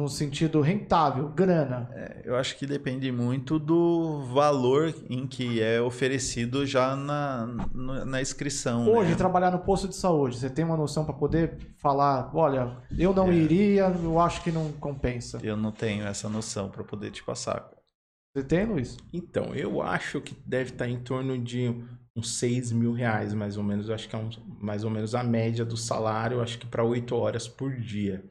[0.00, 1.90] No sentido rentável, grana.
[2.24, 7.46] eu acho que depende muito do valor em que é oferecido já na,
[8.06, 8.88] na inscrição.
[8.90, 9.16] Hoje, né?
[9.16, 13.14] trabalhar no posto de saúde, você tem uma noção para poder falar, olha, eu É.
[13.14, 15.38] não iria, eu acho que não compensa.
[15.42, 17.68] Eu não tenho essa noção para poder te passar.
[18.34, 18.96] Você tem, Luiz?
[19.12, 21.74] Então, eu acho que deve estar em torno de
[22.16, 23.88] uns 6 mil reais, mais ou menos.
[23.90, 26.82] Eu acho que é um- mais ou menos a média do salário, acho que para
[26.82, 28.24] 8 horas por dia.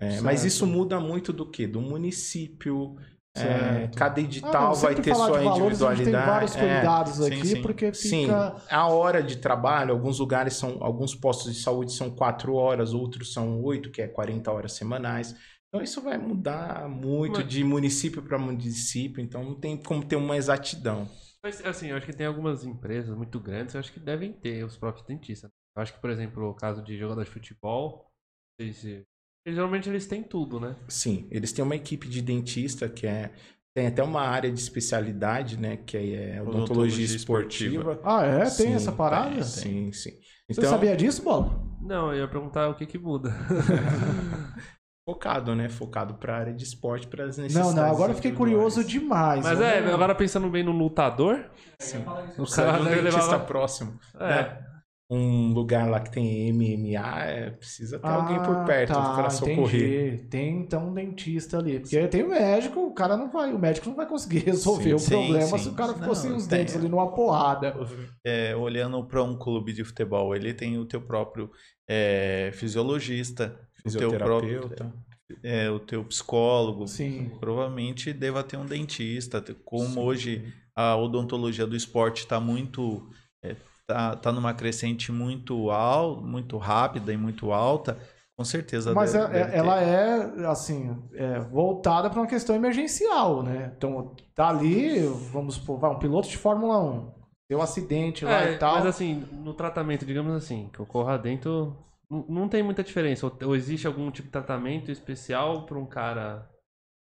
[0.00, 1.66] É, mas isso muda muito do que?
[1.66, 2.96] Do município.
[3.36, 6.54] é, cada Ah, edital não, vai ter falar sua de valores, a gente tem vários
[6.54, 6.58] individualidade.
[6.58, 7.62] É, cuidados sim, aqui, sim.
[7.62, 8.56] porque Sim, fica...
[8.68, 13.32] a hora de trabalho, alguns lugares são, alguns postos de saúde são 4 horas, outros
[13.32, 15.36] são 8, que é 40 horas semanais.
[15.68, 20.16] Então isso vai mudar muito Mas- de município para município, então não tem como ter
[20.16, 21.08] uma exatidão.
[21.42, 24.64] Mas, assim, eu acho que tem algumas empresas muito grandes, eu acho que devem ter
[24.64, 25.50] os próprios dentistas.
[25.76, 28.10] Eu acho que, por exemplo, o caso de jogador de futebol,
[28.58, 29.04] não sei se-
[29.46, 30.76] geralmente eles têm tudo, né?
[30.88, 33.32] Sim, eles têm uma equipe de dentista que é
[33.74, 38.00] tem até uma área de especialidade, né, que é odontologia Odontologia esportiva.
[38.02, 38.38] Ah, é?
[38.40, 39.34] Tem Sim, essa parada?
[39.34, 39.42] tem.
[39.44, 40.10] Sim, sim.
[40.50, 41.62] Você Então, sabia disso, Bola?
[41.80, 43.32] Não, eu ia perguntar o que que muda.
[45.08, 47.74] focado, né, focado para a área de esporte, para as Não, necessidades.
[47.76, 49.44] não, agora eu fiquei curioso demais.
[49.44, 52.04] Mas Vamos- é, agora pensando bem no lutador, Sim.
[52.36, 53.46] o cara de deve dentista levar...
[53.46, 53.98] próximo.
[54.18, 54.64] É, né?
[55.10, 60.12] Um lugar lá que tem MMA, é, precisa ter alguém por perto tá, para socorrer.
[60.12, 60.28] Entendi.
[60.28, 61.80] Tem então um dentista ali.
[61.80, 63.50] Porque tem o médico, o cara não vai.
[63.54, 65.58] O médico não vai conseguir resolver o sim, problema sim.
[65.58, 66.58] se o cara ficou Não, sem os tem.
[66.58, 67.74] dentes ali numa porrada.
[68.22, 71.50] É, olhando para um clube de futebol, ele tem o teu próprio
[71.88, 74.94] é, fisiologista, o teu próprio, Fisioterapeuta.
[75.42, 76.86] é, o teu psicólogo.
[76.86, 77.30] Sim.
[77.40, 79.42] Provavelmente deva ter um dentista.
[79.64, 83.08] Como hoje a odontologia do esporte está muito
[83.42, 83.56] é,
[83.88, 87.98] tá, tá numa crescente muito al, muito rápida e muito alta,
[88.36, 89.56] com certeza Mas deve, é- deve ter.
[89.56, 93.72] ela é, assim, é, voltada para uma questão emergencial, né?
[93.76, 95.00] Então, tá ali,
[95.32, 97.10] vamos supor, vai, um piloto de Fórmula 1,
[97.48, 98.76] deu um acidente lá É, e tal.
[98.76, 101.76] mas assim, no tratamento, digamos assim, que ocorra dentro,
[102.10, 103.26] não, não tem muita diferença.
[103.26, 106.48] Ou, ou existe algum tipo de tratamento especial para um cara,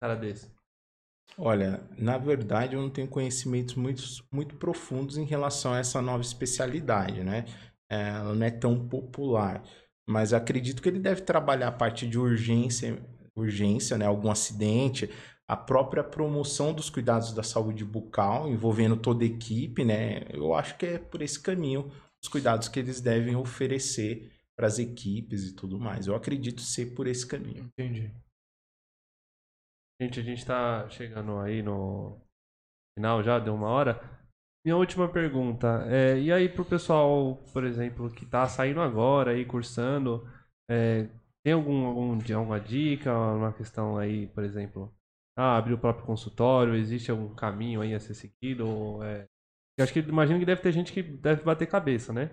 [0.00, 0.55] cara desse?
[1.38, 4.02] Olha, na verdade eu não tenho conhecimentos muito,
[4.32, 7.44] muito profundos em relação a essa nova especialidade, né?
[7.90, 9.62] É, Ela não é tão popular,
[10.08, 12.98] mas acredito que ele deve trabalhar a parte de urgência,
[13.34, 14.06] urgência, né?
[14.06, 15.10] Algum acidente,
[15.46, 20.22] a própria promoção dos cuidados da saúde bucal, envolvendo toda a equipe, né?
[20.30, 21.90] Eu acho que é por esse caminho
[22.22, 26.06] os cuidados que eles devem oferecer para as equipes e tudo mais.
[26.06, 27.70] Eu acredito ser por esse caminho.
[27.78, 28.10] Entendi.
[30.00, 32.20] Gente, a gente tá chegando aí no
[32.98, 34.00] final já, deu uma hora.
[34.64, 39.44] Minha última pergunta, é, e aí pro pessoal, por exemplo, que tá saindo agora aí,
[39.46, 40.28] cursando,
[40.70, 41.08] é,
[41.44, 44.94] tem algum, algum, alguma dica, uma questão aí, por exemplo,
[45.36, 48.68] ah, abrir o próprio consultório, existe algum caminho aí a ser seguido?
[48.68, 49.26] Ou, é...
[49.78, 52.30] Eu acho que imagino que deve ter gente que deve bater cabeça, né?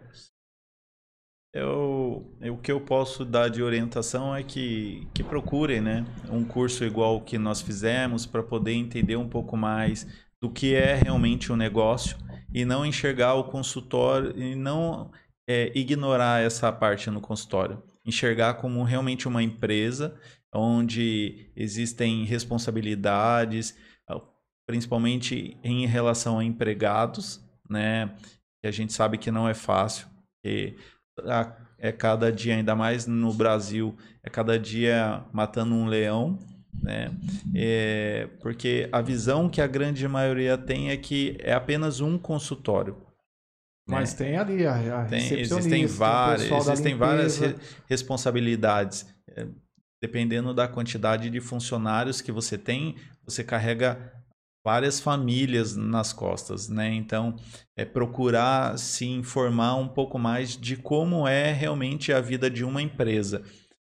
[1.54, 6.84] Eu, o que eu posso dar de orientação é que, que procurem né, um curso
[6.84, 10.08] igual o que nós fizemos para poder entender um pouco mais
[10.42, 12.18] do que é realmente o negócio
[12.52, 15.12] e não enxergar o consultório e não
[15.48, 17.84] é, ignorar essa parte no consultório.
[18.04, 20.20] Enxergar como realmente uma empresa
[20.54, 23.78] onde existem responsabilidades.
[24.68, 27.40] principalmente em relação a empregados,
[27.70, 28.16] né?
[28.62, 30.08] Que a gente sabe que não é fácil,
[31.22, 36.40] a- é cada dia, ainda mais no Brasil, é cada dia matando um leão,
[36.82, 37.12] né?
[37.54, 42.96] É, porque a visão que a grande maioria tem é que é apenas um consultório.
[43.88, 43.96] né?
[43.98, 46.42] Mas tem ali a, a Tem- existem várias,
[46.72, 47.56] existem várias re-
[47.90, 49.06] responsabilidades.
[49.36, 49.46] É,
[50.02, 52.96] dependendo da quantidade de funcionários que você tem,
[53.26, 54.12] você carrega
[54.64, 56.94] várias famílias nas costas, né?
[56.94, 57.36] Então,
[57.78, 62.82] é procurar se informar um pouco mais de como é realmente a vida de uma
[62.82, 63.44] empresa,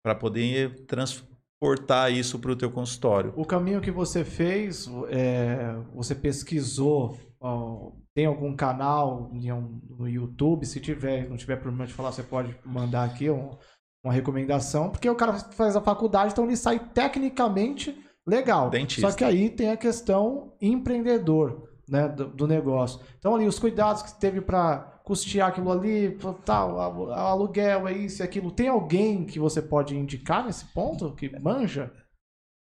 [0.03, 3.33] para poder transportar isso para o teu consultório.
[3.35, 10.65] O caminho que você fez, é, você pesquisou, ó, tem algum canal no YouTube?
[10.65, 13.57] Se tiver, não tiver problema de falar, você pode mandar aqui um-
[14.03, 17.97] uma recomendação, porque o cara faz a faculdade, então ele sai tecnicamente
[18.29, 18.69] legal.
[18.69, 19.09] Dentista.
[19.09, 22.99] Só que aí tem a questão empreendedor, né, do, do negócio.
[23.17, 26.79] Então ali os cuidados que teve para custear aquilo ali, tal,
[27.11, 28.51] aluguel, é isso e aquilo.
[28.51, 31.91] Tem alguém que você pode indicar nesse ponto que manja?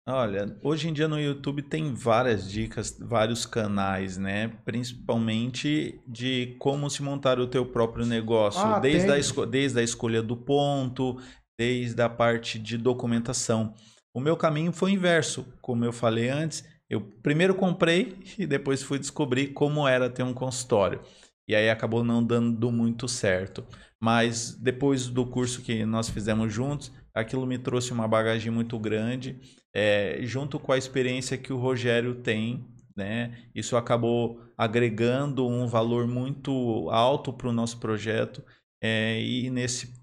[0.06, 4.50] Olha, hoje em dia no YouTube tem várias dicas, vários canais, né?
[4.66, 9.44] Principalmente de como se montar o teu próprio negócio, Ah, desde, tem.
[9.44, 11.18] a desde a escolha do ponto,
[11.58, 13.74] desde a parte de documentação.
[14.14, 16.64] O meu caminho foi inverso, como eu falei antes.
[16.90, 21.02] Eu primeiro comprei e depois fui descobrir como era ter um consultório.
[21.48, 23.66] E aí acabou não dando muito certo.
[24.00, 29.40] Mas depois do curso que nós fizemos juntos, aquilo me trouxe uma bagagem muito grande
[29.74, 33.36] é, junto com a experiência que o Rogério tem, né?
[33.56, 38.44] Isso acabou agregando um valor muito alto para o nosso projeto.
[38.82, 39.94] é, e nesse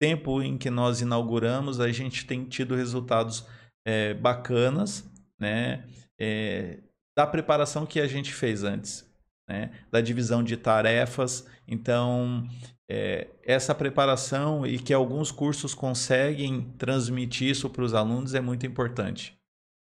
[0.00, 3.46] tempo em que nós inauguramos, a gente tem tido resultados
[3.86, 5.86] é, bacanas, né?
[6.18, 6.78] É,
[7.16, 9.06] da preparação que a gente fez antes,
[9.48, 9.70] né?
[9.90, 11.46] Da divisão de tarefas.
[11.68, 12.48] Então,
[12.90, 18.66] é, essa preparação e que alguns cursos conseguem transmitir isso para os alunos é muito
[18.66, 19.38] importante,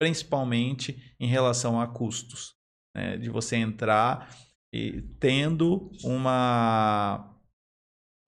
[0.01, 2.55] principalmente em relação a custos,
[2.97, 3.17] né?
[3.19, 4.35] de você entrar
[4.73, 7.35] e tendo uma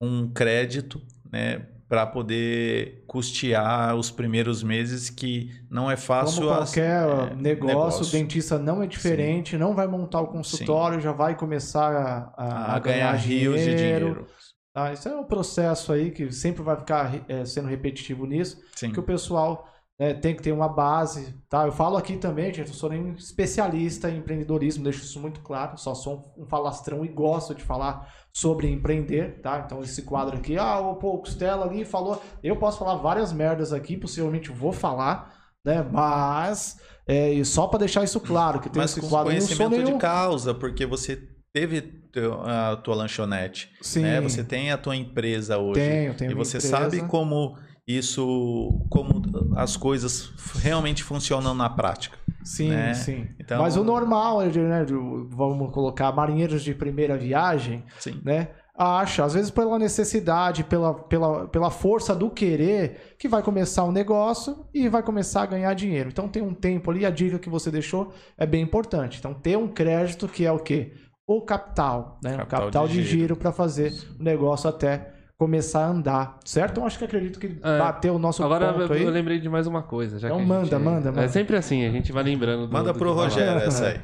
[0.01, 1.01] um crédito,
[1.31, 6.43] né, para poder custear os primeiros meses que não é fácil.
[6.43, 11.01] Como as- qualquer é, negócio, o dentista não é diferente, não vai montar o consultório,
[11.01, 14.25] já vai começar a, a- a, ganhar rios de dinheiro.
[14.73, 14.93] tá?
[14.93, 18.93] Isso é um processo aí que sempre vai ficar eh, sendo repetitivo nisso, Sim.
[18.93, 19.67] que o pessoal
[20.01, 21.67] né, tem que ter uma base, tá?
[21.67, 25.41] Eu falo aqui também, gente, eu não sou nem especialista em empreendedorismo, deixo isso muito
[25.41, 29.63] claro, só sou um falastrão e gosto de falar sobre empreender, tá?
[29.67, 33.31] Então esse quadro aqui, ah, o pô, o Costela ali falou, eu posso falar várias
[33.31, 35.87] merdas aqui, possivelmente vou falar, né?
[35.93, 39.71] Mas é, e só para deixar isso claro, que tem Mas esse com quadro, conhecimento
[39.71, 39.85] nenhum...
[39.85, 42.01] de causa, porque você teve
[42.47, 44.21] a tua lanchonete, Sim, né?
[44.23, 45.79] Você tem a tua empresa hoje.
[45.79, 46.77] tenho, tenho e você empresa.
[46.79, 47.59] sabe como
[47.97, 49.23] isso, como
[49.57, 50.31] as coisas
[50.63, 52.19] realmente funcionam na prática.
[52.45, 52.95] Sim, né?
[52.95, 53.27] sim.
[53.39, 54.95] Então- Mas o normal, né, de-
[55.29, 58.21] vamos colocar marinheiros de primeira viagem, Sim.
[58.25, 58.49] né?
[58.83, 63.93] Acha, às vezes pela necessidade, pela, pela, pela força do querer, que vai começar um
[63.93, 66.09] negócio e vai começar a ganhar dinheiro.
[66.09, 69.19] Então tem um tempo ali, a dica que você deixou é bem importante.
[69.19, 70.95] Então ter um crédito que é o quê?
[71.27, 72.35] O capital, né?
[72.35, 73.21] o Capital capital de de giro.
[73.21, 76.73] giro para fazer o negócio até começar a andar, certo?
[76.73, 77.79] Então acho que acredito que É.
[77.79, 79.03] bateu o nosso Agora ponto eu, aí.
[79.05, 80.19] eu lembrei de mais uma coisa.
[80.19, 81.23] Já Então que manda, gente- manda, manda.
[81.25, 82.67] É sempre assim, a gente vai lembrando.
[82.67, 83.29] do- Manda do pro que falar.
[83.29, 84.01] Rogério essa aí.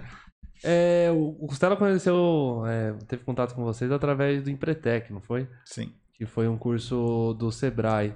[0.65, 5.47] É, o Costela conheceu, é, teve contato com vocês através do Empretec, não foi?
[5.67, 5.93] Sim.
[6.15, 8.15] Que foi um curso do Sebrae.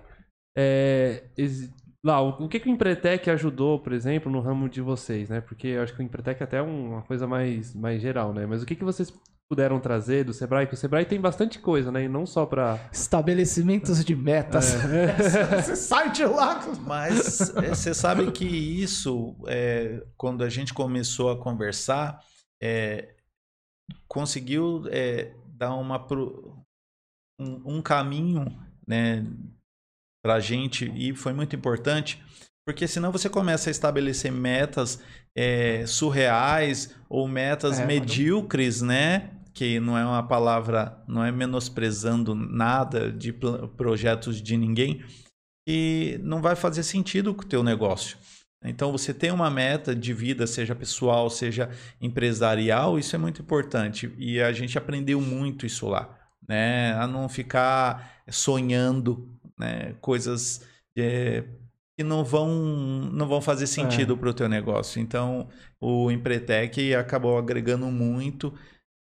[0.56, 1.24] É,
[2.02, 5.42] lá, o, o que, que o Empretec ajudou, por exemplo, no ramo de vocês, né?
[5.42, 8.46] Porque eu acho que o Empretec é até uma coisa mais, mais geral, né?
[8.46, 9.12] Mas o que, que vocês
[9.50, 10.64] puderam trazer do Sebrae?
[10.68, 12.04] Que o Sebrae tem bastante coisa, né?
[12.04, 12.88] E não só pra...
[12.92, 14.76] Estabelecimentos de metas.
[15.64, 16.64] Você sai de lá.
[16.86, 22.20] Mas é, você sabe que isso, é, quando a gente começou a conversar,
[22.62, 23.16] é,
[24.06, 26.56] conseguiu é, dar uma pro-
[27.40, 28.44] um, um caminho
[28.86, 29.26] né,
[30.24, 32.22] para a gente e foi muito importante,
[32.64, 35.02] porque senão você começa a estabelecer metas
[35.36, 39.30] é, surreais ou metas É, medíocres, né?
[39.54, 43.32] Que não é uma palavra, não é menosprezando nada de
[43.76, 45.04] projetos de ninguém,
[45.68, 48.16] e não vai fazer sentido com o teu negócio.
[48.64, 51.70] Então, você tem uma meta de vida, seja pessoal, seja
[52.00, 54.14] empresarial, isso é muito importante.
[54.18, 56.14] E a gente aprendeu muito isso lá,
[56.46, 56.92] né?
[56.94, 59.94] A não ficar sonhando né?
[60.00, 60.62] coisas
[60.96, 61.44] é,
[61.96, 62.48] que não vão,
[63.12, 65.00] não vão fazer sentido para o teu negócio.
[65.00, 65.48] Então,
[65.80, 68.52] o Empretec acabou agregando muito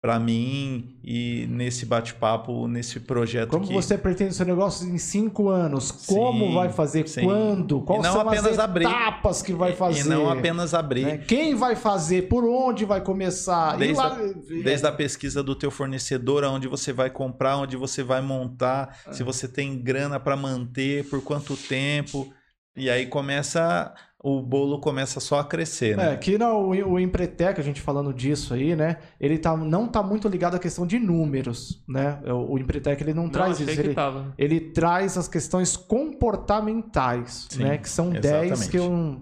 [0.05, 3.73] para mim e nesse bate-papo, nesse projeto Como que...
[3.73, 5.91] você pretende seu negócio em cinco anos?
[5.91, 7.07] Como Sim, vai fazer?
[7.07, 7.23] sim.
[7.23, 7.81] Quando?
[7.81, 8.85] Quais são apenas as abrir.
[8.85, 10.01] etapas que vai fazer?
[10.01, 11.05] E não apenas abrir.
[11.05, 11.17] né?
[11.17, 12.27] Quem vai fazer?
[12.27, 13.77] Por onde vai começar?
[13.77, 14.15] Desde lá-
[14.63, 19.23] Desde a pesquisa do teu fornecedor, aonde você vai comprar, onde você vai montar, se
[19.23, 22.31] você tem grana para manter, por quanto tempo.
[22.77, 23.91] E aí começa,
[24.27, 26.17] o bolo começa só a crescer, É, né?
[26.17, 28.97] que não, o, o Empretec, a gente falando disso aí, né?
[29.21, 32.17] Ele tá, não tá muito ligado à questão de números, né?
[32.25, 33.69] O, o Empretec, ele não, Não, traz isso.
[33.79, 33.93] Ele,
[34.35, 37.77] ele traz as questões comportamentais, Sim, né?
[37.77, 38.49] Que são exatamente.
[38.49, 39.21] 10 que eu não,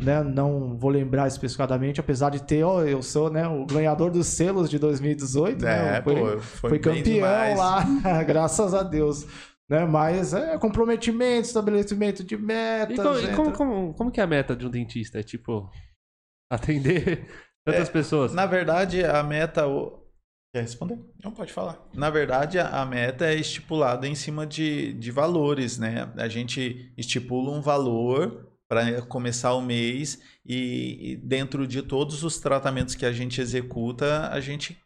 [0.00, 4.26] né, não vou lembrar especificadamente, apesar de ter, ó, eu sou né, o ganhador dos
[4.26, 5.98] selos de 2018, né?
[5.98, 7.58] É, Foi- pô, foi, campeão demais.
[7.58, 7.84] lá,
[8.26, 9.26] graças a Deus.
[9.70, 9.84] Né?
[9.86, 12.98] Mas é comprometimento, estabelecimento de metas.
[12.98, 15.20] E como, e como, como- como que é a meta de um dentista?
[15.20, 15.70] É tipo,
[16.50, 17.26] atender
[17.64, 18.34] tantas pessoas?
[18.34, 19.66] Na verdade, a meta.
[19.66, 20.00] o-
[20.52, 20.98] Quer responder?
[21.22, 21.80] Não pode falar.
[21.94, 26.12] Na verdade, a a meta é estipulada em cima de, de valores, né?
[26.16, 32.38] A gente estipula um valor para começar o mês e, e dentro de todos os
[32.40, 34.76] tratamentos que a gente executa, a gente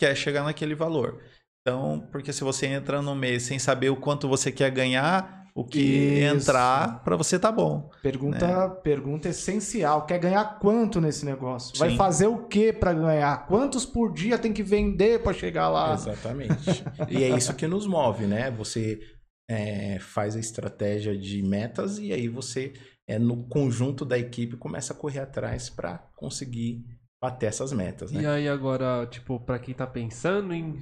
[0.00, 1.22] quer chegar naquele valor.
[1.66, 5.64] Então, porque se você entra no mês sem saber o quanto você quer ganhar, o
[5.64, 6.36] que Isso.
[6.36, 7.88] entrar para você tá bom.
[8.02, 10.04] Pergunta, pergunta essencial.
[10.04, 11.78] Quer ganhar quanto nesse negócio?
[11.78, 11.96] Vai Sim.
[11.96, 13.46] fazer o que para ganhar?
[13.46, 15.94] Quantos por dia tem que vender para chegar lá?
[15.94, 16.84] Exatamente.
[17.08, 18.50] e é isso que nos move, né?
[18.50, 19.00] Você
[19.48, 22.74] é, faz a estratégia de metas e aí você,
[23.08, 26.84] é, no conjunto da equipe, começa a correr atrás para conseguir
[27.22, 28.20] bater essas metas, né?
[28.20, 30.78] E aí agora, tipo, pra quem tá pensando em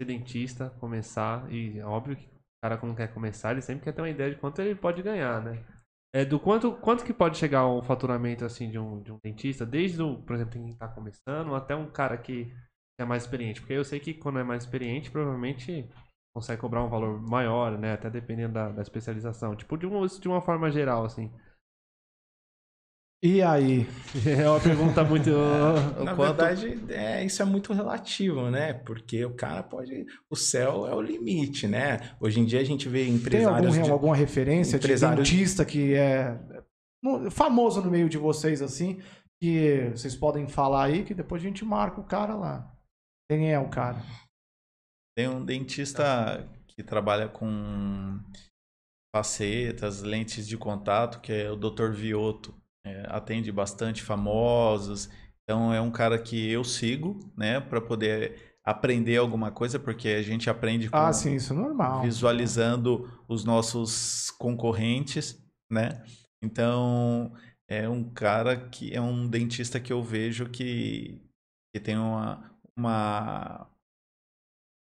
[0.00, 2.30] ser dentista, começar, e é óbvio que o
[2.62, 5.42] cara quando quer começar, ele sempre quer ter uma ideia de quanto ele pode ganhar,
[5.42, 5.64] né?
[6.14, 9.66] É do quanto, quanto que pode chegar o faturamento assim de um, de um dentista,
[9.66, 12.52] desde o, por exemplo, quem tá começando, até um cara que
[12.98, 13.60] é mais experiente.
[13.60, 15.88] Porque eu sei que quando é mais experiente, provavelmente
[16.34, 17.92] consegue cobrar um valor maior, né?
[17.92, 19.54] Até dependendo da, da especialização.
[19.54, 21.30] Tipo, de uma, de uma forma geral, assim.
[23.22, 23.86] E aí?
[24.26, 25.30] É uma pergunta muito.
[26.04, 28.74] Na Quanto- verdade, é, isso é muito relativo, né?
[28.74, 30.04] Porque o cara pode.
[30.30, 32.14] O céu é o limite, né?
[32.20, 33.72] Hoje em dia a gente vê Tem empresários.
[33.74, 36.38] algum, de- alguma referência empresários- de dentista que é
[37.30, 39.00] famoso no meio de vocês, assim,
[39.40, 42.70] que vocês podem falar aí, que depois a gente marca o cara lá.
[43.30, 44.02] Quem é o cara?
[45.16, 48.20] Tem um dentista que trabalha com
[49.14, 51.90] facetas, lentes de contato, que é o Dr.
[51.92, 52.54] Vioto.
[52.86, 55.10] É, atende bastante famosos.
[55.42, 60.22] Então é um cara que eu sigo, né, para poder aprender alguma coisa, porque a
[60.22, 62.02] gente aprende com Ah, sim, isso é normal.
[62.02, 66.04] visualizando os nossos concorrentes, né?
[66.42, 67.32] Então,
[67.68, 71.20] é um cara que é um dentista que eu vejo que,
[71.74, 73.68] que tem uma, uma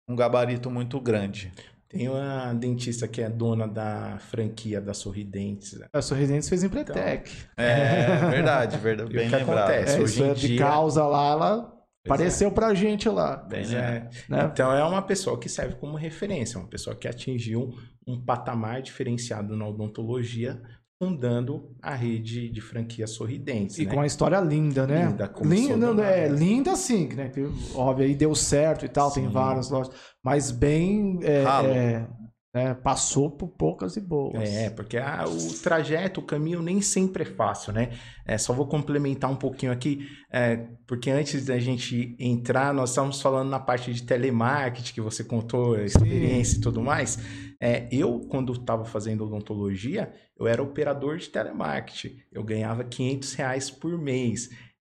[0.10, 1.52] um gabarito muito grande.
[1.94, 5.80] Tem uma dentista que é dona da franquia da Sorridentes.
[5.80, 5.86] né?
[5.94, 7.32] A Sorridentes fez Empretec.
[7.56, 9.60] É verdade, verdade, E o bem que lembrado.
[9.70, 9.98] acontece?
[9.98, 12.14] É, hoje em é de dia- causa lá, ela Pois é.
[12.14, 13.38] apareceu pra gente lá.
[13.38, 14.10] Bem é.
[14.28, 14.50] Né?
[14.52, 17.74] Então é uma pessoa que serve como referência, uma pessoa que atingiu
[18.06, 20.62] um patamar diferenciado na odontologia,
[21.04, 23.78] fundando a rede de franquia Sorridentes.
[23.78, 23.92] E né?
[23.92, 25.06] com uma história linda, né?
[25.08, 27.30] Linda, como linda, é, linda sim, né?
[27.76, 29.32] Óbvio, aí deu certo e tal, tem Sim.
[29.32, 29.94] várias lojas.
[30.24, 31.20] Mas bem.
[31.22, 31.68] é, Ralo.
[31.68, 32.08] é,
[32.54, 34.48] é, passou por poucas e boas.
[34.48, 37.92] É, porque a- o trajeto, o caminho nem sempre é fácil, né?
[38.26, 43.20] É, só vou complementar um pouquinho aqui, é, porque antes da gente entrar, nós estávamos
[43.22, 47.18] falando na parte de telemarketing, que você contou a experiência e tudo mais.
[47.60, 52.18] É, eu, quando estava fazendo odontologia, eu era operador de telemarketing.
[52.32, 54.50] Eu ganhava 500 reais por mês.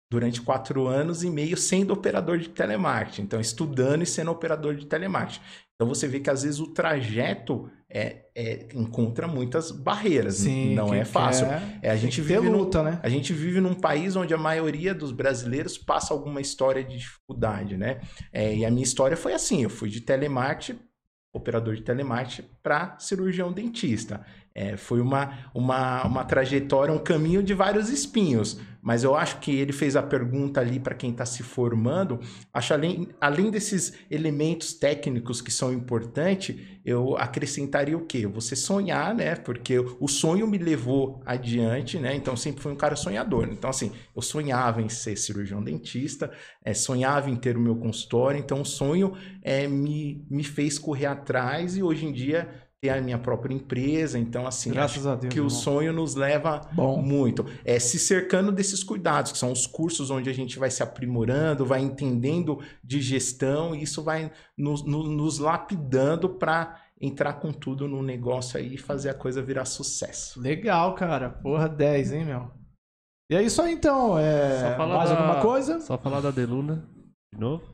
[0.08, 3.22] Durante quatro anos e meio sendo operador de telemarketing.
[3.22, 5.40] Então, estudando e sendo operador de telemarketing.
[5.76, 10.36] Então, você vê que às vezes o trajeto é, é- encontra muitas barreiras.
[10.36, 11.46] Sim, não é fácil.
[11.46, 12.98] quer É, a gente vive num- luta, né?
[13.02, 17.76] a gente vive num país onde a maioria dos brasileiros passa alguma história de dificuldade,
[17.76, 18.00] né?
[18.32, 20.80] É, e a minha história foi assim: eu fui de telemarketing,
[21.32, 24.24] operador de telemarketing, para cirurgião dentista.
[24.58, 28.58] É, foi uma, uma, uma trajetória, um caminho de vários espinhos.
[28.80, 32.20] Mas eu acho que ele fez a pergunta ali para quem está se formando.
[32.54, 38.26] Acho além, além desses elementos técnicos que são importantes, eu acrescentaria o quê?
[38.28, 39.34] Você sonhar, né?
[39.34, 42.14] Porque o sonho me levou adiante, né?
[42.14, 43.48] Então sempre fui um cara sonhador.
[43.50, 46.30] Então, assim, eu sonhava em ser cirurgião dentista,
[46.64, 48.38] é, sonhava em ter o meu consultório.
[48.38, 53.02] Então, o sonho é, me, me fez correr atrás e hoje em dia ter a
[53.02, 54.18] minha própria empresa.
[54.18, 55.50] Então, assim, Graças acho a Deus, que o irmão.
[55.50, 57.00] sonho nos leva Bom.
[57.02, 57.44] muito.
[57.64, 61.64] É se cercando desses cuidados, que são os cursos onde a gente vai se aprimorando,
[61.66, 67.86] vai entendendo de gestão, e isso vai nos, no- nos lapidando para entrar com tudo
[67.86, 70.40] no negócio aí e fazer a coisa virar sucesso.
[70.40, 71.28] Legal, cara.
[71.30, 72.50] Porra, 10, hein, meu?
[73.30, 74.18] E é isso aí, então.
[74.18, 74.60] É...
[74.70, 75.80] Só falar Mais da- alguma coisa?
[75.80, 76.88] Só falar da Deluna
[77.34, 77.64] de novo.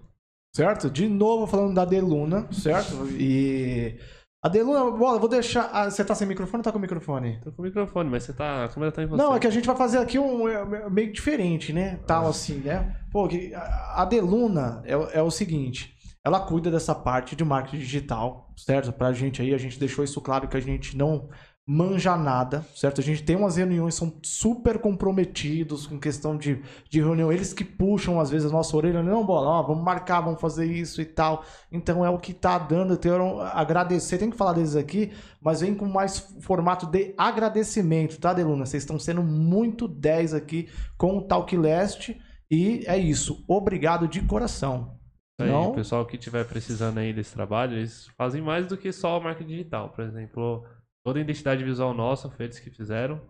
[0.57, 0.91] Certo?
[0.91, 3.07] De novo falando da Deluna, certo?
[3.19, 3.97] E.
[4.43, 5.71] A Deluna, bola, vou deixar.
[5.73, 7.39] ah, você tá sem microfone ou tá com microfone?
[7.45, 8.65] Tô com o microfone, mas você tá.
[8.65, 9.23] A câmera tá em você.
[9.23, 12.01] Não, é que a gente vai fazer aqui um é, meio diferente, né?
[12.09, 12.97] Tal assim, né?
[13.13, 15.95] Pô, a a Deluna é, o- é o seguinte:
[16.25, 18.93] ela cuida dessa parte de marketing digital, certo?
[18.93, 21.29] Pra gente aí, a gente deixou isso claro que a gente não
[21.67, 23.01] manja nada, certo?
[23.01, 26.61] A gente tem umas reuniões, são super comprometidos com questão de,
[26.91, 27.33] de reunião.
[27.33, 30.67] Eles que puxam, às vezes, a nossa orelha, não, bola, ó, vamos marcar, vamos fazer
[30.67, 31.45] isso e tal.
[31.71, 32.95] Então é o que tá dando.
[32.95, 38.19] Eu quero agradecer, tem que falar deles aqui, mas vem com mais formato de agradecimento,
[38.19, 38.67] tá, Deluna?
[38.67, 40.69] Vocês estão sendo muito 10 aqui
[40.99, 42.21] com o Talk Leste.
[42.51, 43.45] E é isso.
[43.49, 44.99] Obrigado de coração.
[45.41, 45.71] Aí, Não?
[45.71, 49.51] o pessoal que estiver precisando aí desse trabalho, eles fazem mais do que só marketing
[49.51, 49.89] digital.
[49.91, 50.65] Por exemplo,
[51.05, 53.21] toda a identidade visual nossa foi eles que fizeram.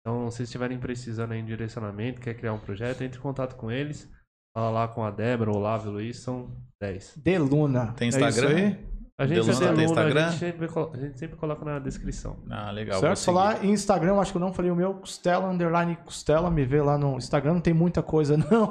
[0.00, 3.70] Então, se estiverem precisando aí de direcionamento, quer criar um projeto, entre em contato com
[3.70, 4.10] eles.
[4.54, 6.50] Fala lá com a Débora, o Olavo e o Luiz, são
[6.80, 7.16] 10.
[7.16, 7.92] Deluna.
[7.94, 8.48] Tem É Instagram?
[8.56, 8.92] aí?
[9.18, 10.26] A gente, Deluna é tem Deluna, Instagram?
[10.26, 12.42] A, gente sempre, a gente sempre coloca na descrição.
[12.50, 12.98] Ah, legal.
[12.98, 13.24] certo?
[13.24, 16.82] Falar em Instagram, acho que eu não falei o meu, Costela, underline Costela, me vê
[16.82, 18.66] lá no Instagram, não tem muita coisa não.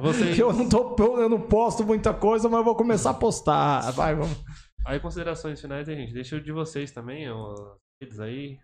[0.00, 3.90] Vocês- Eu não tô, eu não posto muita coisa, mas eu vou começar a postar.
[3.92, 4.38] Vai, vamos.
[4.86, 6.14] Aí, considerações finais, aí, gente.
[6.14, 7.54] Deixa o de vocês também, ó,
[8.00, 8.58] redes aí.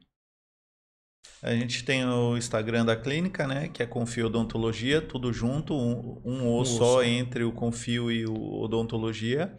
[1.42, 3.68] A gente tem o Instagram da clínica, né?
[3.68, 8.62] Que é Confio Odontologia, tudo junto, um, um O só entre o Confio e o
[8.62, 9.58] Odontologia.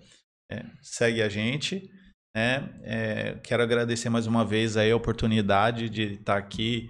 [0.52, 1.90] É, segue a gente.
[2.36, 2.80] Né?
[2.84, 6.90] É, quero agradecer mais uma vez aí a oportunidade de estar aqui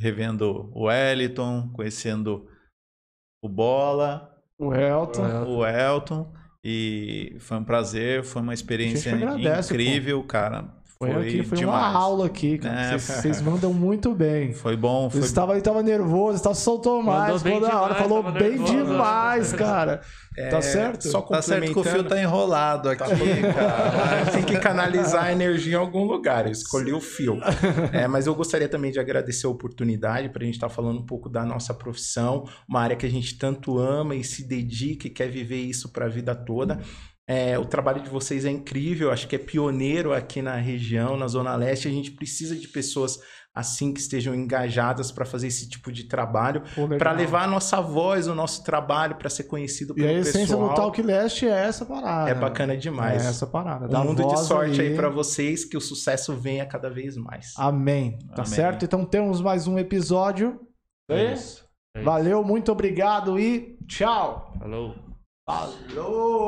[0.00, 2.48] revendo o Wellington, conhecendo
[3.42, 5.56] o Bola, O Elton.
[5.56, 6.32] o Elton.
[6.62, 10.75] E foi um prazer, foi uma experiência agradece, incrível, cara.
[10.98, 11.78] Foi, Foi, aqui, foi demais.
[11.92, 12.80] uma aula aqui, cara.
[12.80, 14.54] É, Vocês vocês mandam muito bem.
[14.54, 18.22] Foi bom, Você foi estava, ele estava nervoso, estava soltou mais bem toda hora, falou
[18.22, 18.72] tava bem nervoso.
[18.74, 20.00] demais, cara.
[20.50, 21.06] tá certo?
[21.06, 24.26] É, Só Tá certo que o fio tá enrolado aqui, cara.
[24.32, 26.46] Tem que canalizar a energia em algum lugar.
[26.46, 27.38] Eu escolhi o fio.
[27.92, 31.06] É, mas eu gostaria também de agradecer a oportunidade para a gente estar falando um
[31.06, 35.10] pouco da nossa profissão, uma área que a gente tanto ama e se dedica e
[35.10, 36.80] quer viver isso para a vida toda.
[37.28, 41.26] É, o trabalho de vocês é incrível, acho que é pioneiro aqui na região, na
[41.26, 41.88] Zona Leste.
[41.88, 43.18] A gente precisa de pessoas
[43.52, 46.62] assim que estejam engajadas para fazer esse tipo de trabalho,
[46.98, 50.40] para levar a nossa voz, o nosso trabalho para ser conhecido E pelo a essência
[50.40, 50.68] pessoal.
[50.68, 52.30] do Talk Leste é essa parada.
[52.30, 53.24] É bacana demais.
[53.24, 53.86] É essa parada.
[53.86, 54.96] Um Dá mundo de sorte aí ali.
[54.96, 57.54] pra vocês, que o sucesso venha cada vez mais.
[57.56, 58.18] Amém.
[58.36, 58.44] Tá Amém.
[58.44, 58.84] certo?
[58.84, 60.60] Então temos mais um episódio.
[61.10, 61.64] É isso.
[61.96, 62.04] É isso.
[62.04, 64.52] Valeu, muito obrigado e tchau.
[64.60, 64.94] Falou.
[65.48, 66.36] Falou!